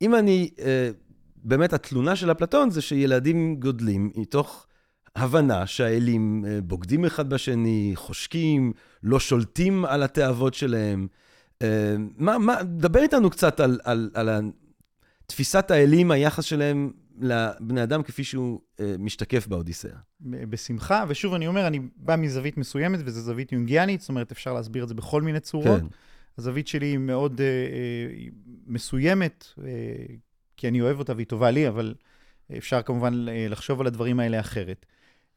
[0.02, 0.90] אם אני, אה,
[1.36, 4.66] באמת התלונה של אפלטון זה שילדים גודלים מתוך
[5.16, 8.74] הבנה שהאלים אה, בוגדים אחד בשני, חושקים,
[9.04, 11.08] לא שולטים על התאוות שלהם.
[11.62, 14.52] אה, מה, מה, דבר איתנו קצת על, על, על
[15.28, 19.98] תפיסת האלים, היחס שלהם לבני אדם כפי שהוא אה, משתקף באודיסאה.
[20.22, 24.84] בשמחה, ושוב אני אומר, אני בא מזווית מסוימת, וזו זווית יונגיאנית, זאת אומרת, אפשר להסביר
[24.84, 25.82] את זה בכל מיני צורות.
[25.82, 25.86] כן,
[26.38, 28.28] הזווית שלי היא מאוד אה, אה,
[28.68, 29.72] מסוימת, אה,
[30.58, 31.96] כי אני אוהב אותה והיא טובה לי, אבל
[32.58, 34.86] אפשר כמובן אה, לחשוב על הדברים האלה אחרת.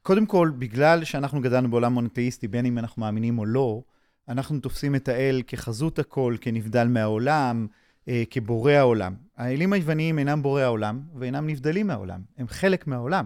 [0.02, 3.82] קודם כל, בגלל שאנחנו גדלנו בעולם מונותאיסטי, בין אם אנחנו מאמינים או לא,
[4.28, 7.66] אנחנו תופסים את האל כחזות הכל, כנבדל מהעולם,
[8.08, 9.14] אה, כבורא העולם.
[9.38, 12.20] האלים היווניים אינם בורא העולם, ואינם נבדלים מהעולם.
[12.38, 13.24] הם חלק מהעולם.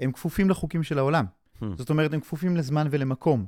[0.00, 1.24] הם כפופים לחוקים של העולם.
[1.60, 1.64] Hmm.
[1.76, 3.46] זאת אומרת, הם כפופים לזמן ולמקום.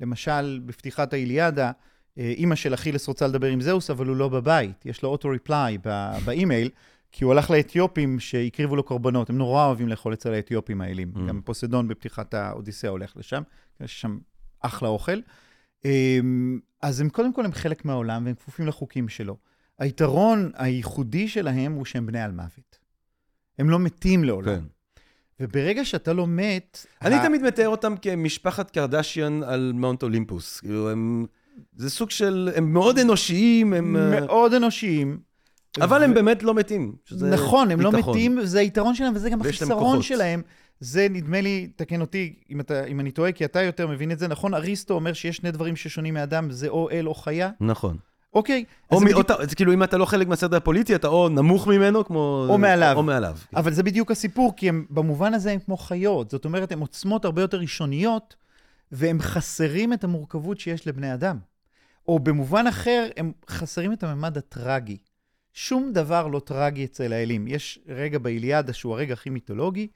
[0.00, 1.70] למשל, בפתיחת האיליאדה,
[2.18, 4.86] אה, אימא של אכילס רוצה לדבר עם זהוס, אבל הוא לא בבית.
[4.86, 5.78] יש לו אוטו-ריפליי
[6.24, 6.70] באימייל,
[7.12, 9.30] כי הוא הלך לאתיופים שהקריבו לו קורבנות.
[9.30, 11.12] הם נורא אוהבים לאכול אצל האתיופים האלים.
[11.14, 11.18] Mm.
[11.28, 13.42] גם פוסדון בפתיחת האודיסאה הולך לשם,
[13.80, 14.18] יש שם
[14.60, 15.20] אחלה אוכל.
[15.84, 19.36] אמ, אז הם קודם כל הם חלק מהעולם והם כפופים לחוקים שלו.
[19.78, 22.78] היתרון הייחודי שלהם הוא שהם בני על מוות.
[23.58, 24.46] הם לא מתים לעולם.
[24.46, 24.64] כן.
[25.40, 26.86] וברגע שאתה לא מת...
[27.02, 30.60] אני ה- תמיד מתאר אותם כמשפחת קרדשיאן על מאונט אולימפוס.
[30.60, 31.26] כאילו, הם...
[31.76, 32.50] זה סוג של...
[32.54, 33.96] הם מאוד אנושיים, הם...
[33.96, 35.20] אה, מאוד אנושיים.
[35.80, 36.96] אבל ו- הם באמת לא מתים.
[37.30, 38.16] נכון, הם לא ביטחון.
[38.16, 40.02] מתים, זה היתרון שלהם, וזה גם החיסרון.
[40.02, 40.42] שלהם.
[40.80, 44.18] זה, נדמה לי, תקן אותי אם, אתה, אם אני טועה, כי אתה יותר מבין את
[44.18, 44.54] זה, נכון?
[44.54, 47.50] אריסטו אומר שיש שני דברים ששונים מאדם, זה או אל או חיה.
[47.60, 47.96] נכון.
[48.34, 49.00] אוקיי, או.
[49.00, 52.46] בדיוק- או, ת- כאילו, אם אתה לא חלק מהסדר הפוליטי, אתה או נמוך ממנו, כמו...
[52.48, 52.92] או מעליו.
[52.96, 53.36] או מעליו.
[53.56, 56.30] אבל זה בדיוק הסיפור, כי הם, במובן הזה הם כמו חיות.
[56.30, 58.36] זאת אומרת, הם עוצמות הרבה יותר ראשוניות,
[58.92, 61.38] והם חסרים את המורכבות שיש לבני אדם.
[62.08, 64.96] או במובן אחר, הם חסרים את הממד הטרגי.
[65.52, 67.48] שום דבר לא טרגי אצל האלים.
[67.48, 69.86] יש רגע באיליאדה שהוא הרגע הכי מיתולוגי,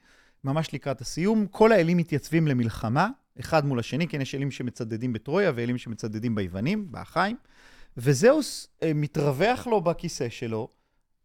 [0.43, 3.09] ממש לקראת הסיום, כל האלים מתייצבים למלחמה,
[3.39, 7.35] אחד מול השני, כן, יש אלים שמצדדים בטרויה ואלים שמצדדים ביוונים, באחיים,
[7.97, 10.67] וזהוס אה, מתרווח לו בכיסא שלו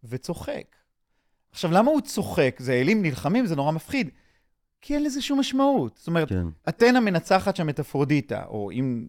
[0.05, 0.77] וצוחק.
[1.51, 2.57] עכשיו, למה הוא צוחק?
[2.59, 4.11] זה אלים נלחמים, זה נורא מפחיד.
[4.81, 5.97] כי אין לזה שום משמעות.
[5.97, 6.47] זאת אומרת, כן.
[6.69, 9.07] אתנה מנצחת שם את אפרודיטה, או אם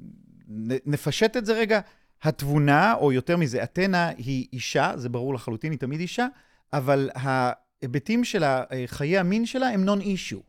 [0.86, 1.80] נפשט את זה רגע,
[2.24, 6.28] התבונה, או יותר מזה, אתנה היא אישה, זה ברור לחלוטין, היא תמיד אישה,
[6.74, 10.41] אבל ההיבטים של ה- חיי המין שלה הם non issue.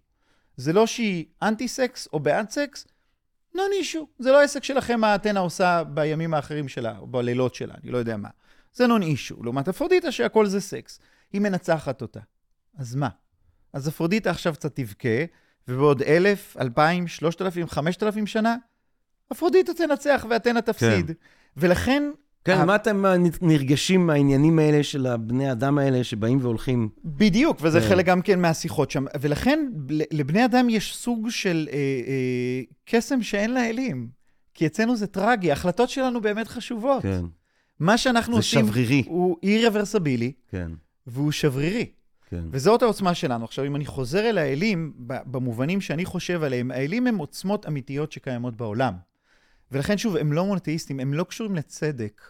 [0.56, 2.86] זה לא שהיא אנטי סקס או בעד סקס,
[3.54, 4.08] non issue.
[4.18, 7.98] זה לא עסק שלכם מה אתנה עושה בימים האחרים שלה, או בלילות שלה, אני לא
[7.98, 8.28] יודע מה.
[8.72, 9.42] זה non issue.
[9.42, 11.00] לעומת אפרודיטה שהכל זה סקס.
[11.32, 12.20] היא מנצחת אותה.
[12.78, 13.08] אז מה?
[13.72, 15.24] אז אפרודיטה עכשיו קצת תבכה,
[15.68, 18.56] ובעוד אלף, אלפיים, שלושת אלפים, חמשת אלפים שנה,
[19.32, 21.06] אפרודיטה תנצח ואתנה תפסיד.
[21.06, 21.12] כן.
[21.56, 22.02] ולכן,
[22.44, 23.04] כן, מה אתם
[23.42, 26.88] נרגשים מהעניינים האלה של הבני אדם האלה שבאים והולכים?
[27.04, 27.88] בדיוק, וזה כן.
[27.88, 29.04] חלק גם כן מהשיחות שם.
[29.20, 29.66] ולכן
[30.12, 34.08] לבני אדם יש סוג של אה, אה, קסם שאין לה אלים.
[34.54, 37.02] כי אצלנו זה טרגי, ההחלטות שלנו באמת חשובות.
[37.02, 37.24] כן,
[37.80, 39.02] מה שאנחנו זה עושים שברירי.
[39.06, 40.70] הוא אי-רוורסבילי, כן,
[41.06, 41.90] והוא שברירי.
[42.30, 42.44] כן.
[42.50, 43.44] וזאת העוצמה שלנו.
[43.44, 48.56] עכשיו, אם אני חוזר אל האלים, במובנים שאני חושב עליהם, האלים הם עוצמות אמיתיות שקיימות
[48.56, 48.94] בעולם.
[49.72, 52.22] ולכן, שוב, הם לא מונותאיסטים, הם לא קשורים לצדק,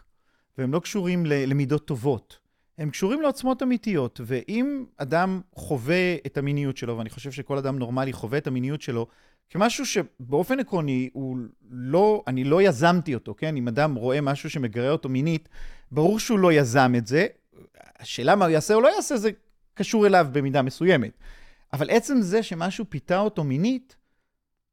[0.59, 2.39] והם לא קשורים למידות טובות.
[2.79, 8.13] הם קשורים לעוצמות אמיתיות, ואם אדם חווה את המיניות שלו, ואני חושב שכל אדם נורמלי
[8.13, 9.07] חווה את המיניות שלו,
[9.51, 11.39] כמשהו שבאופן עקרוני הוא
[11.71, 13.57] לא, אני לא יזמתי אותו, כן?
[13.57, 15.49] אם אדם רואה משהו שמגרה אותו מינית,
[15.93, 17.27] ברור שהוא לא יזם את זה.
[17.99, 19.31] השאלה מה הוא יעשה או לא יעשה, זה
[19.75, 21.13] קשור אליו במידה מסוימת.
[21.73, 23.97] אבל עצם זה שמשהו פיתה אותו מינית,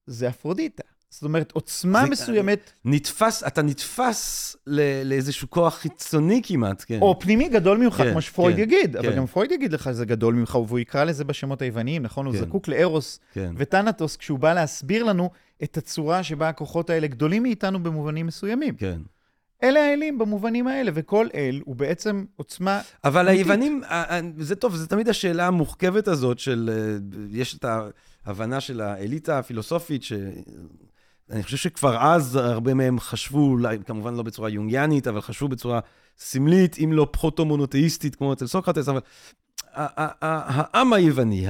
[0.07, 0.83] זה אפרודיטה.
[1.09, 6.99] זאת אומרת, עוצמה זה- מסוימת, נתפס, אתה נתפס ל- לאיזשהו כוח חיצוני כמעט, כן.
[7.01, 9.17] או פנימי גדול ממך, כן, כמו שפרויד כן, יגיד, אבל כן.
[9.17, 12.25] גם פרויד יגיד לך שזה גדול ממך, והוא יקרא לזה בשמות היווניים, נכון?
[12.25, 12.39] הוא כן.
[12.39, 13.53] זקוק לארוס כן.
[13.57, 15.29] וטנטוס כשהוא בא להסביר לנו
[15.63, 18.75] את הצורה שבה הכוחות האלה גדולים מאיתנו במובנים מסוימים.
[18.75, 18.99] כן.
[19.63, 23.45] אלה האלים במובנים האלה, וכל אל הוא בעצם עוצמה אבל אמיתית.
[23.47, 26.97] היוונים, ה- ה- זה טוב, זה תמיד השאלה המורכבת הזאת של, אה,
[27.31, 27.65] יש את
[28.25, 30.03] ההבנה של האליטה הפילוסופית,
[31.29, 35.79] שאני חושב שכבר אז הרבה מהם חשבו, אולי כמובן לא בצורה יונגיאנית, אבל חשבו בצורה
[36.17, 38.99] סמלית, אם לא פרוטו-מונותאיסטית כמו אצל סוקרטס, אבל
[39.73, 41.47] העם היווני,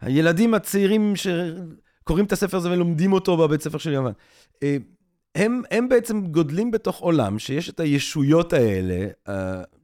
[0.00, 4.12] הילדים הצעירים שקוראים את הספר הזה ולומדים אותו בבית ספר של יוון,
[4.62, 4.76] אה,
[5.34, 9.30] הם, הם בעצם גודלים בתוך עולם שיש את הישויות האלה, uh,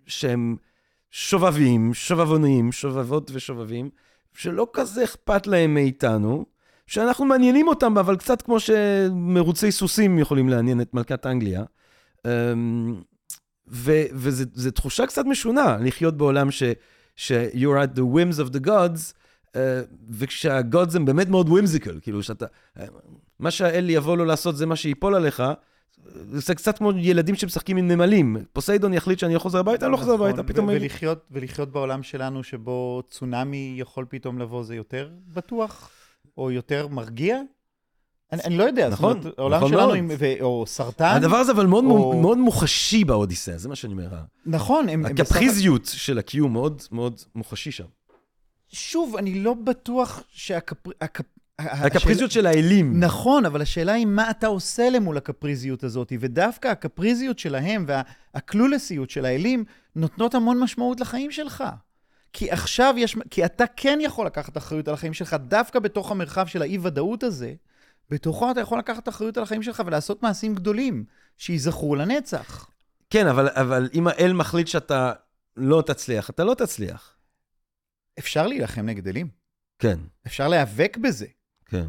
[0.06, 0.56] שהם
[1.10, 3.90] שובבים, שובבונים, שובבות ושובבים,
[4.34, 6.46] שלא כזה אכפת להם מאיתנו,
[6.88, 11.64] שאנחנו מעניינים אותם, אבל קצת כמו שמרוצי סוסים יכולים לעניין את מלכת אנגליה.
[12.16, 12.30] Um,
[13.66, 16.62] וזו תחושה קצת משונה, לחיות בעולם ש...
[17.16, 19.12] ש-you're at the whims of the gods,
[19.46, 19.56] uh,
[20.10, 22.46] וכשה-gods הם באמת מאוד whimsical, כאילו שאתה...
[23.38, 25.42] מה שהאל יבוא לו לעשות זה מה שיפול עליך,
[26.32, 28.36] זה קצת כמו ילדים שמשחקים עם נמלים.
[28.52, 30.68] פוסיידון יחליט שאני לא חוזר הביתה, אני לא חוזר נכון, הביתה, פתאום...
[30.68, 35.90] ולחיות, ולחיות בעולם שלנו שבו צונאמי יכול פתאום לבוא, זה יותר בטוח?
[36.38, 37.40] או יותר מרגיע?
[38.32, 39.92] אני, אני לא יודע, נכון, זאת אומרת, העולם נכון שלנו.
[39.92, 43.92] עם, ו, או סרטן, הדבר הזה אבל מאוד, או- מאוד מוחשי באודיסאה, זה מה שאני
[43.92, 44.08] אומר.
[44.46, 47.84] נכון, הם, הם בסך הקפריזיות של הקיום מאוד מאוד מוחשי שם.
[48.68, 50.90] שוב, אני לא בטוח שהקפר...
[51.00, 51.24] הקפ...
[51.58, 53.00] הקפריזיות של האלים.
[53.00, 59.24] נכון, אבל השאלה היא מה אתה עושה למול הקפריזיות הזאת, ודווקא הקפריזיות שלהם והקלולסיות של
[59.24, 59.64] האלים
[59.96, 61.64] נותנות המון משמעות לחיים שלך.
[62.32, 66.46] כי עכשיו יש, כי אתה כן יכול לקחת אחריות על החיים שלך, דווקא בתוך המרחב
[66.46, 67.54] של האי-ודאות הזה,
[68.10, 71.04] בתוכו אתה יכול לקחת אחריות על החיים שלך ולעשות מעשים גדולים,
[71.36, 72.70] שייזכרו לנצח.
[73.10, 75.12] כן, אבל, אבל אם האל מחליט שאתה
[75.56, 77.16] לא תצליח, אתה לא תצליח.
[78.18, 79.28] אפשר להילחם נגד אלים,
[79.78, 81.26] כן, אפשר להיאבק בזה.
[81.68, 81.86] כן.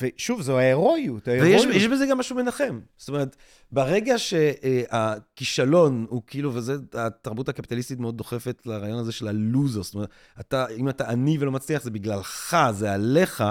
[0.00, 1.28] ושוב, זו ההירואיות.
[1.28, 1.74] ויש ההירואיות.
[1.74, 2.80] יש בזה גם משהו מנחם.
[2.96, 3.36] זאת אומרת,
[3.72, 9.82] ברגע שהכישלון הוא כאילו, וזה, התרבות הקפיטליסטית מאוד דוחפת לרעיון הזה של הלוזר.
[9.82, 10.08] זאת אומרת,
[10.40, 13.44] אתה, אם אתה עני ולא מצליח, זה בגללך, זה עליך.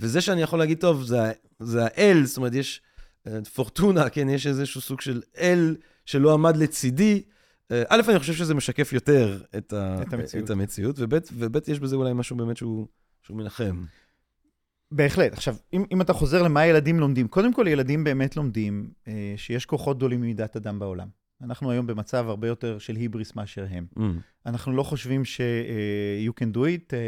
[0.00, 2.80] וזה שאני יכול להגיד, טוב, זה, ה- זה האל, זאת אומרת, יש
[3.26, 5.76] אה, פורטונה, כן, יש איזשהו סוג של אל
[6.06, 7.22] שלא עמד לצידי.
[7.70, 10.44] אה, א', אני חושב שזה משקף יותר את, ה, את המציאות.
[10.44, 12.86] את המציאות, וב', וב', יש בזה אולי משהו באמת שהוא,
[13.22, 13.84] שהוא מנחם.
[14.92, 15.32] בהחלט.
[15.32, 19.66] עכשיו, אם, אם אתה חוזר למה ילדים לומדים, קודם כל ילדים באמת לומדים אה, שיש
[19.66, 21.08] כוחות גדולים ממידת אדם בעולם.
[21.42, 23.86] אנחנו היום במצב הרבה יותר של היבריס מאשר הם.
[23.98, 24.00] Mm.
[24.46, 25.46] אנחנו לא חושבים ש- אה,
[26.28, 26.98] you can do it, אה,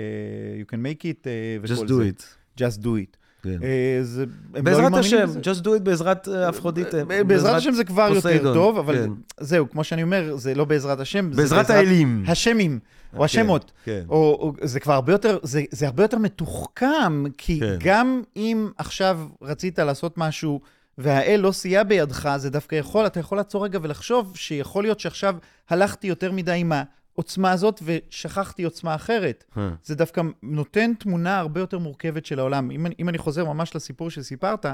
[0.62, 1.94] you can make it, אה, וכל Just זה.
[1.94, 2.22] do it.
[2.60, 3.16] Just do it.
[3.44, 3.58] כן.
[3.62, 4.24] אה, זה,
[4.54, 7.04] לא בעזרת השם, just do it בעזרת אה, אפרודיטה.
[7.04, 9.10] ב- בעזרת השם זה כבר יותר טוב, אבל כן.
[9.40, 12.24] זהו, כמו שאני אומר, זה לא בעזרת השם, בעזרת האלים.
[12.28, 12.78] השמים,
[13.16, 13.72] או השמות.
[13.84, 14.02] כן.
[14.08, 17.66] או, או זה כבר הרבה יותר, זה, זה הרבה יותר מתוחכם, כי כן.
[17.66, 17.76] כן.
[17.88, 20.60] גם אם עכשיו רצית לעשות משהו
[20.98, 25.36] והאל לא סייע בידך, זה דווקא יכול, אתה יכול לעצור רגע ולחשוב שיכול להיות שעכשיו
[25.70, 26.72] הלכתי יותר מדי עם
[27.14, 29.44] העוצמה הזאת ושכחתי עוצמה אחרת.
[29.56, 32.70] אה, זה דווקא נותן תמונה הרבה יותר מורכבת של העולם.
[32.70, 34.66] אם, אם אני חוזר ממש לסיפור שסיפרת,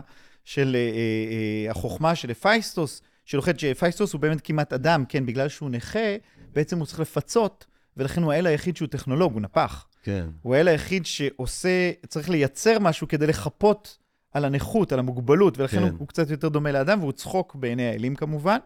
[0.45, 5.71] של אה, אה, החוכמה של אפייסטוס, שלוחד שאפייסטוס הוא באמת כמעט אדם, כן, בגלל שהוא
[5.71, 6.17] נכה,
[6.53, 7.67] בעצם הוא צריך לפצות,
[7.97, 9.87] ולכן הוא האל היחיד שהוא טכנולוג, הוא נפח.
[10.03, 10.27] כן.
[10.43, 13.99] הוא האל היחיד שעושה, צריך לייצר משהו כדי לחפות
[14.33, 15.83] על הנכות, על המוגבלות, ולכן כן.
[15.83, 18.59] הוא, הוא קצת יותר דומה לאדם, והוא צחוק בעיני האלים כמובן,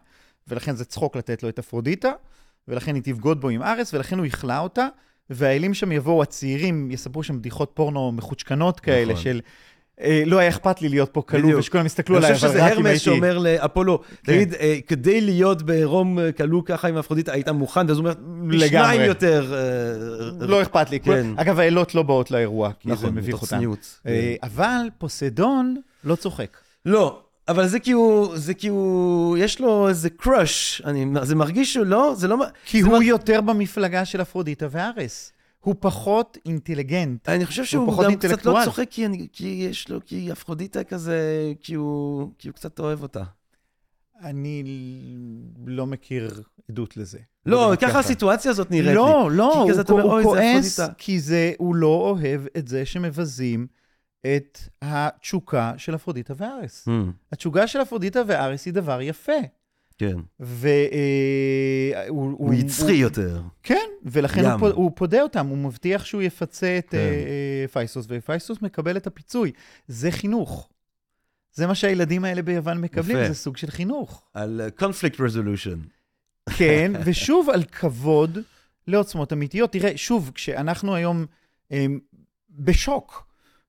[0.48, 2.12] ולכן זה צחוק לתת לו את אפרודיטה,
[2.68, 4.86] ולכן היא תבגוד בו עם ארס, ולכן הוא יכלה אותה,
[5.30, 9.24] והאלים שם יבואו, הצעירים, יספרו שם בדיחות פורנו מחוצ'קנות כאלה, נכון.
[9.24, 9.40] של
[10.00, 11.58] אה, לא היה אכפת לי להיות פה כלוא.
[11.58, 13.04] ושכולם יסתכלו אני עליי, חושב אבל שזה רק אם הרמס הייתי...
[13.04, 14.32] שאומר לאפולו, כן.
[14.32, 17.86] תגיד, אה, כדי להיות בעירום אה, כלוא ככה עם אפרודיטה, היית מוכן?
[17.88, 18.14] ואז הוא אומר,
[18.50, 18.68] לגמרי.
[18.68, 19.54] שניים יותר.
[19.54, 21.00] אה, לא אכפת לי.
[21.00, 21.26] כן.
[21.36, 23.56] אגב, האלות לא באות לאירוע, כי זה נכון, מביך מתוך אותן.
[23.56, 24.00] צניעות.
[24.06, 26.56] אה, אבל פוסדון לא צוחק.
[26.86, 30.82] לא, אבל זה כי הוא, זה כי הוא, יש לו איזה קראש,
[31.22, 35.32] זה מרגיש שהוא לא, זה לא, כי זה הוא מר- יותר במפלגה של אפרודיטה וארס.
[35.60, 37.28] הוא פחות אינטליגנט.
[37.28, 38.58] אני חושב שהוא גם קצת לא.
[38.64, 41.18] צוחק, כי, אני, כי יש לו, כי אפרודיטה כזה,
[41.60, 43.22] כי הוא, כי הוא קצת אוהב אותה.
[44.22, 44.62] אני
[45.66, 46.40] לא מכיר
[46.70, 47.18] עדות לזה.
[47.46, 48.94] לא, נגיד ככה הסיטואציה הזאת נראית לי.
[48.94, 50.94] לא, לא, כי הוא, כזה הוא, אומר, הוא "אוי, זה כועס אפרודיטה".
[50.98, 51.86] כי זה, הוא לא
[52.20, 53.66] אוהב את זה שמבזים
[54.26, 56.88] את התשוקה של אפרודיטה וארס.
[56.88, 56.92] Hmm,
[57.32, 59.32] התשוקה של אפרודיטה וארס היא דבר יפה.
[59.98, 60.16] כן.
[60.40, 62.32] והוא...
[62.38, 63.42] הוא יצרי יותר.
[63.62, 64.44] כן, ולכן.
[64.46, 66.96] הוא, הוא פודה אותם, הוא מבטיח שהוא יפצה את כן.
[66.96, 69.52] אה, הפייסטוס, והפייסטוס מקבל את הפיצוי.
[69.88, 70.68] זה חינוך.
[71.52, 73.28] זה מה שהילדים האלה ביוון מקבלים, יפה.
[73.28, 74.24] זה סוג של חינוך.
[74.34, 75.88] על uh, conflict resolution.
[76.56, 78.38] כן, ושוב על כבוד
[78.86, 79.72] לעוצמות אמיתיות.
[79.72, 81.26] תראה, שוב, כשאנחנו היום
[81.72, 81.86] אה,
[82.50, 83.23] בשוק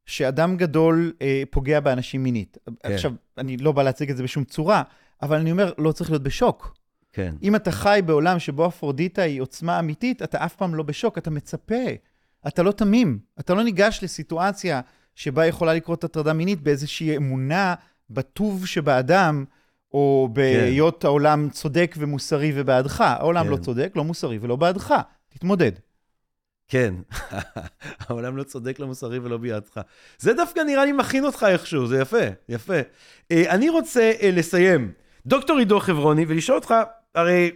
[0.05, 2.57] שאדם גדול אה, פוגע באנשים מינית.
[2.65, 2.93] כן.
[2.93, 4.83] עכשיו, אני לא בא להציג את זה בשום צורה,
[5.21, 6.75] אבל אני אומר, לא צריך להיות בשוק.
[7.13, 7.35] כן.
[7.43, 11.29] אם אתה חי בעולם שבו אפרודיטה היא עוצמה אמיתית, אתה אף פעם לא בשוק, אתה
[11.29, 11.83] מצפה.
[12.47, 13.19] אתה לא תמים.
[13.39, 14.81] אתה לא ניגש לסיטואציה
[15.15, 17.73] שבה יכולה לקרות הטרדה מינית באיזושהי אמונה
[18.09, 19.45] בטוב שבאדם,
[19.91, 23.01] או בהיות העולם צודק ומוסרי ובעדך.
[23.01, 23.51] העולם כן.
[23.51, 24.93] לא צודק, לא מוסרי ולא בעדך.
[25.29, 25.71] תתמודד.
[26.67, 26.93] כן.
[28.07, 29.79] העולם לא צודק, לא מוסרי ולא בידך.
[30.17, 32.79] זה דווקא נראה לי מכין אותך איכשהו, זה יפה, יפה.
[33.31, 34.91] אה, אני רוצה אה, לסיים.
[35.25, 36.73] דוקטור עידו חברוני, ולשאול אותך,
[37.15, 37.51] הרי,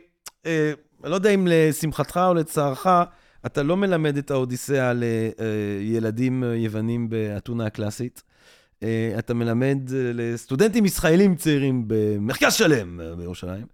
[0.46, 0.72] אה,
[1.04, 2.88] אני לא יודע אם לשמחתך או לצערך,
[3.46, 8.24] אתה לא מלמד את האודיסאה לילדים אה, יוונים באתונה הקלאסית.
[8.84, 13.66] אה, אתה מלמד אה, לסטודנטים ישראלים צעירים במרכז שלם אה, בירושלים.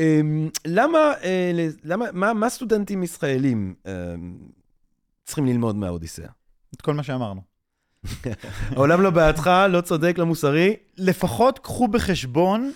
[0.00, 0.20] אה,
[0.66, 3.92] למה, אה, למה, מה, מה סטודנטים ישראלים אה,
[5.28, 6.28] צריכים ללמוד מהאודיסאה?
[6.74, 7.40] את כל מה שאמרנו.
[8.76, 10.76] העולם לא בעדך, לא צודק, לא מוסרי.
[10.96, 12.72] לפחות קחו בחשבון,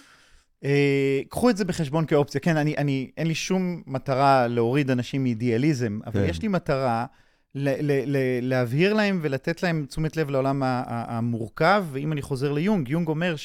[0.64, 2.40] אה, קחו את זה בחשבון כאופציה.
[2.40, 6.28] כן, אני, אני, אין לי שום מטרה להוריד אנשים מאידיאליזם, אבל כן.
[6.28, 7.07] יש לי מטרה
[7.55, 12.88] ל- ל- ל- להבהיר להם ולתת להם תשומת לב לעולם המורכב, ואם אני חוזר ליונג,
[12.88, 13.36] יונג אומר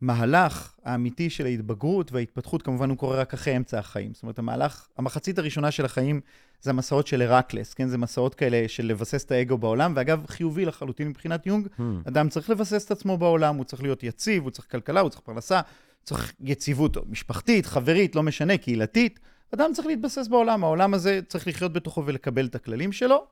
[0.00, 4.14] שהמהלך האמיתי של ההתבגרות וההתפתחות, כמובן הוא קורה רק אחרי אמצע החיים.
[4.14, 6.20] זאת אומרת, המהלך, המחצית הראשונה של החיים
[6.62, 7.88] זה המסעות של הרקלס, כן?
[7.88, 11.68] זה מסעות כאלה של לבסס את האגו בעולם, ואגב, חיובי לחלוטין מבחינת יונג,
[12.08, 15.22] אדם צריך לבסס את עצמו בעולם, הוא צריך להיות יציב, הוא צריך כלכלה, הוא צריך
[15.22, 15.60] פרנסה,
[16.04, 19.20] צריך יציבות משפחתית, חברית, לא משנה, קהילתית.
[19.54, 23.26] אדם צריך להתבסס בעולם, העולם הזה צריך לחיות בתוכו ולקבל את הכללים שלו.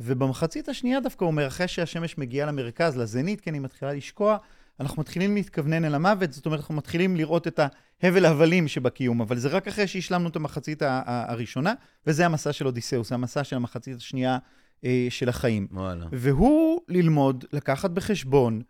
[0.00, 4.36] ובמחצית השנייה דווקא הוא אומר, אחרי שהשמש מגיעה למרכז, לזנית, כן, היא מתחילה לשקוע,
[4.80, 7.60] אנחנו מתחילים להתכוונן אל המוות, זאת אומרת, אנחנו מתחילים לראות את
[8.02, 11.74] ההבל הבלים שבקיום, אבל זה רק אחרי שהשלמנו את המחצית הראשונה,
[12.06, 14.38] וזה המסע של אודיסאוס, זה המסע של המחצית השנייה
[14.84, 15.66] אה, של החיים.
[15.72, 16.06] וואלה.
[16.12, 18.62] והוא ללמוד, לקחת בחשבון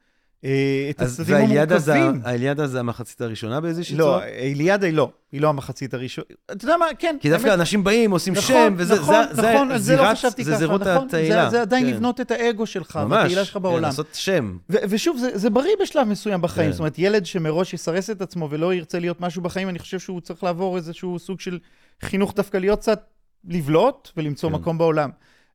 [0.90, 2.22] את אז הצדדים והאליאדה זה, המורכבים.
[2.24, 4.24] האליאדה זה המחצית הראשונה באיזושהי לא, צורה?
[4.26, 6.26] איליאדה היא לא, היא לא המחצית הראשונה.
[6.52, 7.16] אתה יודע מה, כן.
[7.20, 10.44] כי דווקא אנשים באים, עושים נכון, שם, וזה נכון, זה, נכון, זה זה לא חשבתי
[10.44, 11.44] זה ככה, זירות נכון, התהילה.
[11.44, 11.90] זה, זה עדיין כן.
[11.90, 13.82] לבנות את האגו שלך, ממש, והתהילה שלך כן, בעולם.
[13.82, 14.56] לעשות שם.
[14.70, 16.68] ושוב, זה, זה בריא בשלב מסוים בחיים.
[16.68, 16.72] כן.
[16.72, 20.20] זאת אומרת, ילד שמראש יסרס את עצמו ולא ירצה להיות משהו בחיים, אני חושב שהוא
[20.20, 21.58] צריך לעבור איזשהו סוג של
[22.02, 23.04] חינוך דווקא להיות קצת
[23.44, 24.54] לבלוט ולמצוא כן.
[24.54, 25.10] מקום בעולם.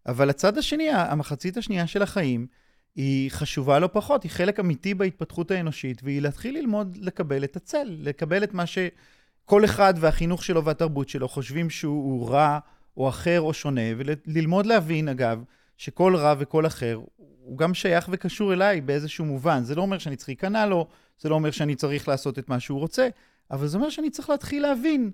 [0.08, 2.48] אבל הצד השני, המחצית השנייה של החיים,
[2.96, 7.98] היא חשובה לא פחות, היא חלק אמיתי בהתפתחות האנושית, והיא להתחיל ללמוד לקבל את הצל,
[8.00, 12.60] לקבל את מה שכל אחד והחינוך שלו והתרבות שלו חושבים שהוא רע
[12.98, 15.44] או אחר או שונה, וללמוד להבין, אגב,
[15.78, 17.00] שכל רע וכל אחר
[17.44, 19.64] הוא גם שייך וקשור אליי באיזשהו מובן.
[19.64, 20.88] זה לא אומר שאני צריך להיכנע לו,
[21.20, 23.08] זה לא אומר שאני צריך לעשות את מה שהוא רוצה,
[23.52, 25.12] אבל זה אומר שאני צריך להתחיל להבין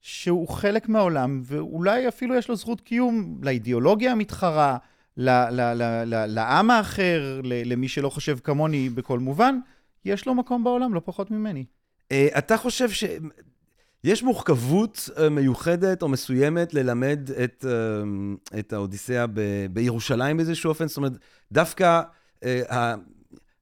[0.00, 4.76] שהוא חלק מהעולם, ואולי אפילו יש לו זכות קיום לאידיאולוגיה המתחרה,
[5.16, 9.58] לעם האחר, ל- למי שלא חושב כמוני בכל מובן,
[10.04, 11.64] יש לו מקום בעולם, לא פחות ממני.
[12.12, 19.66] אה, אתה חושב שיש מורכבות אה, מיוחדת או מסוימת ללמד את, אה, את האודיסאה ב-
[19.70, 20.88] בירושלים באיזשהו אופן?
[20.88, 21.12] זאת אומרת,
[21.52, 22.02] דווקא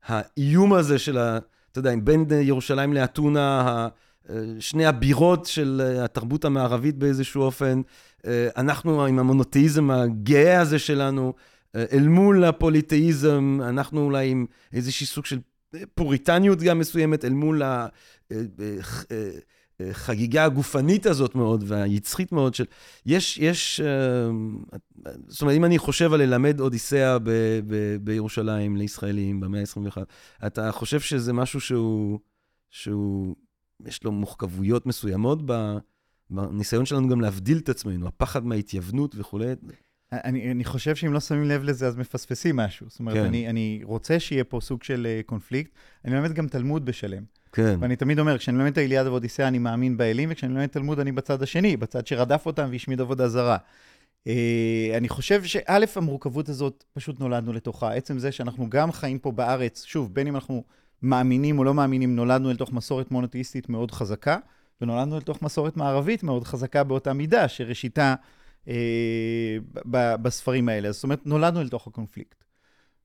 [0.07, 1.39] האיום הזה של, ה,
[1.73, 3.89] אתה יודע, בין ירושלים לאתונה,
[4.61, 7.81] שני הבירות של אה, התרבות המערבית באיזשהו אופן,
[8.27, 11.33] אה, אנחנו עם המונותאיזם הגאה הזה שלנו,
[11.77, 15.39] אה, אל מול הפוליתאיזם, אנחנו אולי עם איזשהי סוג של
[15.95, 17.87] פוריטניות גם מסוימת, אל מול ה...
[18.33, 18.77] אה, אה,
[19.11, 19.31] אה,
[19.81, 22.65] אה, חגיגה הגופנית הזאת מאוד, והיצחית מאוד של...
[23.07, 23.81] יש, יש...
[23.81, 24.31] אה,
[25.29, 27.31] זאת אומרת, אם אני חושב על ללמד אודיסאה ב,
[27.67, 29.97] ב, בירושלים לישראלים במאה ה-21,
[30.47, 32.19] אתה חושב שזה משהו שהוא...
[32.71, 33.35] שהוא...
[33.87, 35.39] יש לו מורכבויות מסוימות.
[36.31, 39.55] בניסיון שלנו גם להבדיל את עצמנו, הפחד מההתייוונות וכולי.
[40.13, 42.87] אני, אני חושב שאם לא שמים לב לזה, אז מפספסים משהו.
[42.91, 43.25] זאת אומרת, כן.
[43.25, 45.71] אני, אני רוצה שיהיה פה סוג של אה, קונפליקט.
[46.05, 47.23] אני מלמד גם תלמוד בשלם.
[47.53, 47.77] כן.
[47.81, 51.13] ואני תמיד אומר, כשאני מלמד את האיליאדה ואודיסאה, אני מאמין באלים, וכשאני מלמד תלמוד, אני
[51.13, 53.57] בצד השני, בצד שרדף אותם והשמיד עבודה זרה.
[54.27, 57.93] אה, אני חושב שא', המורכבות הזאת, פשוט נולדנו לתוכה.
[57.93, 60.65] עצם זה שאנחנו גם חיים פה בארץ, שוב, בין אם אנחנו
[61.03, 64.37] מאמינים או לא מאמינים, נולדנו אל תוך מסורת מונותאיסטית מאוד חזקה,
[64.81, 68.15] ונולדנו אל תוך מסורת מערבית מאוד חזקה באותה מידה, שראשיתה
[68.69, 69.57] אה,
[69.91, 70.93] ב- בספרים האלה.
[70.93, 72.45] זאת אומרת, נולדנו אל תוך הקונפליקט.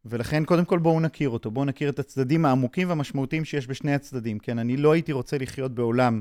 [0.06, 1.52] ולכן, קודם כל, בואו נכיר אותו.
[1.52, 4.40] בואו נכיר את הצדדים העמוקים והמשמעותיים שיש בשני הצדדים.
[4.40, 6.20] כן, אני לא הייתי רוצה לחיות בעולם,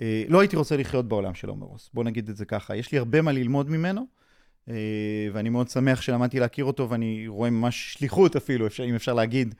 [0.00, 1.90] אה, לא הייתי רוצה לחיות בעולם של הומרוס.
[1.94, 2.76] בואו נגיד את זה ככה.
[2.76, 4.06] יש לי הרבה מה ללמוד ממנו,
[4.68, 4.74] אה,
[5.32, 9.54] ואני מאוד שמח שלמדתי להכיר אותו, ואני רואה ממש שליחות אפילו, אפשר, אם אפשר להגיד,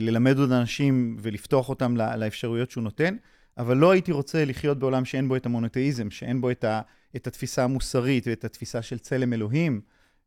[0.00, 3.16] ללמד עוד אנשים ולפתוח אותם לא- לאפשרויות שהוא נותן.
[3.58, 6.80] אבל לא הייתי רוצה לחיות בעולם שאין בו את המונותאיזם, שאין בו את, ה,
[7.16, 9.80] את התפיסה המוסרית ואת התפיסה של צלם אלוהים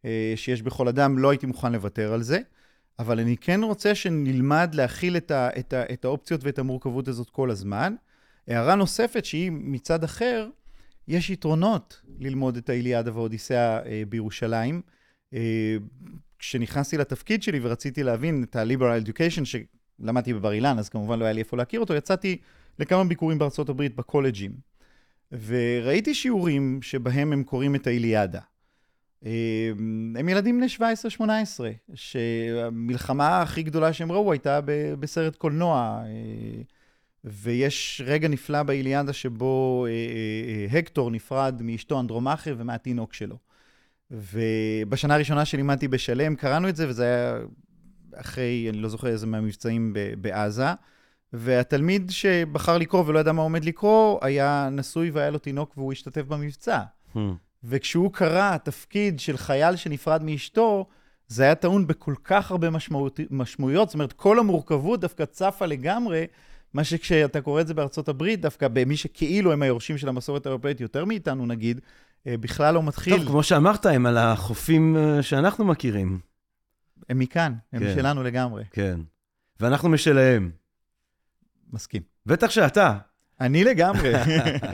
[0.06, 2.39] אה, שיש בכל אדם, לא הייתי מוכן לוותר על זה.
[3.00, 7.30] אבל אני כן רוצה שנלמד להכיל את, ה, את, ה, את האופציות ואת המורכבות הזאת
[7.30, 7.96] כל הזמן.
[8.48, 10.50] הערה נוספת שהיא מצד אחר,
[11.08, 14.82] יש יתרונות ללמוד את האיליאדה והאודיסאה אה, בירושלים.
[16.44, 21.34] כשנכנסתי לתפקיד שלי ורציתי להבין את ה-liberal education, שלמדתי בבר אילן, אז כמובן לא היה
[21.34, 22.38] לי איפה להכיר אותו, יצאתי
[22.80, 24.52] לכמה ביקורים בארצות הברית בקולג'ים,
[25.32, 28.39] וראיתי שיעורים שבהם הם קוראים את האיליאדה.
[29.26, 29.72] אה,
[30.20, 30.68] הם ילדים בני
[31.20, 31.22] 17-18,
[31.94, 34.60] שהמלחמה הכי גדולה שהם ראו הייתה
[35.00, 36.62] בסרט קולנוע, אה,
[37.24, 43.53] ויש רגע נפלא באיליאדה שבו אה, הקטור נפרד מאשתו אנדרומכה ומהתינוק שלו.
[44.14, 47.39] ובשנה הראשונה שלימדתי בשלם, קראנו את זה, וזה היה
[48.16, 50.68] אחרי, אני לא זוכר איזה מהמבצעים ב- בעזה,
[51.34, 56.22] והתלמיד שבחר לקרוא ולא ידע מה עומד לקרוא, היה נשוי והיה לו תינוק והוא השתתף
[56.22, 56.80] במבצע.
[57.16, 57.20] Hmm.
[57.64, 60.86] וכשהוא קרא תפקיד של חייל שנפרד מאשתו,
[61.28, 66.28] זה היה טעון בכל כך הרבה משמעות, משמעויות, זאת אומרת, כל המורכבות דווקא צפה לגמרי,
[66.74, 70.82] מה שכשאתה קורא את זה בארצות הברית, דווקא במי שכאילו הם היורשים של המסורת האירופאית
[70.82, 71.82] יותר מאיתנו, נגיד,
[72.28, 73.17] בכלל לא מתחיל.
[73.17, 76.19] טוב, כמו שאמרת, הם על החופים אה, שאנחנו מכירים.
[77.09, 77.93] הם מכאן, הם כן.
[77.95, 78.63] שלנו לגמרי.
[78.71, 78.99] כן.
[79.59, 80.51] ואנחנו משלהם.
[81.74, 82.01] מסכים.
[82.26, 82.97] בטח שאתה.
[83.41, 84.13] אני לגמרי.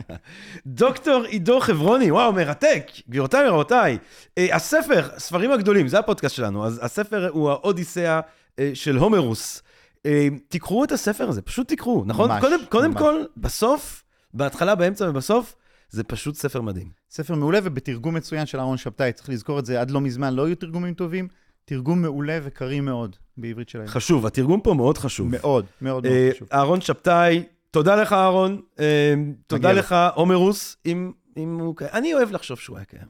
[0.66, 2.92] דוקטור עידו חברוני, וואו, מרתק.
[3.10, 3.98] גבירותיי ורבותיי,
[4.38, 8.20] אה, הספר, ספרים הגדולים, זה הפודקאסט שלנו, אז הספר הוא האודיסאה
[8.60, 9.62] אה, של הומרוס.
[10.06, 12.32] אה, תקראו את הספר הזה, פשוט תקראו, נכון?
[12.32, 13.00] ממש, קודם, קודם ממש.
[13.00, 15.56] כל, בסוף, בהתחלה, באמצע ובסוף,
[15.90, 16.88] זה פשוט ספר מדהים.
[17.10, 20.46] ספר מעולה ובתרגום מצוין של אהרון שבתאי, צריך לזכור את זה, עד לא מזמן לא
[20.46, 21.28] היו תרגומים טובים,
[21.66, 23.88] תרגום מעולה וקריא מאוד בעברית שלהם.
[23.88, 25.28] חשוב, התרגום פה מאוד חשוב.
[25.28, 26.48] מאוד, מאוד אה, מאוד חשוב.
[26.54, 28.62] אהרון שבתאי, תודה לך, אהרון.
[28.80, 29.14] אה,
[29.48, 31.90] תודה לך, עומרוס, אם, אם הוא קיים.
[31.94, 33.08] אני אוהב לחשוב שהוא היה קיים.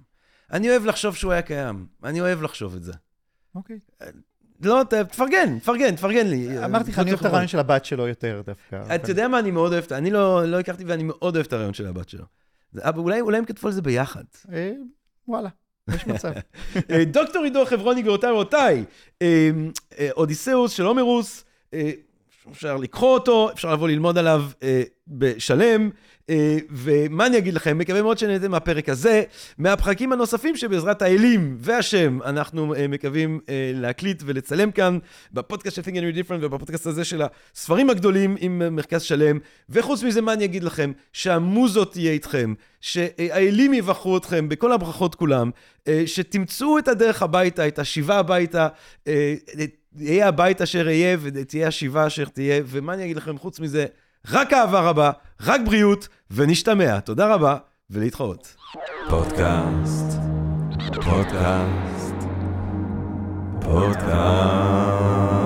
[0.51, 1.85] אני אוהב לחשוב שהוא היה קיים.
[2.03, 2.93] אני אוהב לחשוב את זה.
[3.55, 3.79] אוקיי.
[4.63, 6.65] לא, ת- תפרגן, תפרגן, תפרגן לי.
[6.65, 8.95] אמרתי לך, לא אני אוהב את הרעיון של הבת שלו יותר דווקא.
[8.95, 9.83] אתה יודע מה אני מאוד אוהב?
[9.93, 12.25] אני לא לא הכרתי ואני מאוד אוהב את הרעיון של הבת שלו.
[12.77, 14.23] אבל אולי אולי הם כתבו על זה ביחד.
[14.53, 14.71] אה,
[15.27, 15.49] וואלה,
[15.95, 16.31] יש מצב.
[16.91, 18.85] אה, דוקטור עידו חברוני, גבירותיי ורבותיי,
[19.21, 19.49] אה,
[20.11, 21.91] אודיסאוס של הומרוס, אה,
[22.51, 24.43] אפשר לקרוא אותו, אפשר לבוא ללמוד עליו
[25.07, 25.89] בשלם,
[26.69, 29.23] ומה אני אגיד לכם, מקווה מאוד שנהנתם מהפרק הזה,
[29.57, 34.97] מהפרקים הנוספים שבעזרת האלים והשם אנחנו אה, מקווים אה, להקליט ולצלם כאן,
[35.33, 37.21] בפודקאסט של Think and Read Different ובפודקאסט הזה של
[37.53, 40.91] הספרים הגדולים עם אה, מרכז שלם, וחוץ מזה, מה אני אגיד לכם?
[41.13, 45.51] שהמוזות תהיה איתכם, שהאלים יבחרו אתכם בכל הברכות כולם,
[45.87, 48.67] אה, שתמצאו את הדרך הביתה, את השיבה הביתה,
[49.07, 49.35] אה,
[49.97, 53.85] יהיה הבית אשר יהיה ותהיה השיבה אשר תהיה, ומה אני אגיד לכם חוץ מזה?
[54.31, 55.11] רק אהבה רבה,
[55.41, 56.99] רק בריאות, ונשתמע.
[56.99, 57.57] תודה רבה,
[57.89, 58.55] ולהתחרות.
[59.09, 60.19] פודקאסט,
[61.03, 62.15] פודקאסט,
[63.61, 65.38] פודקאסט.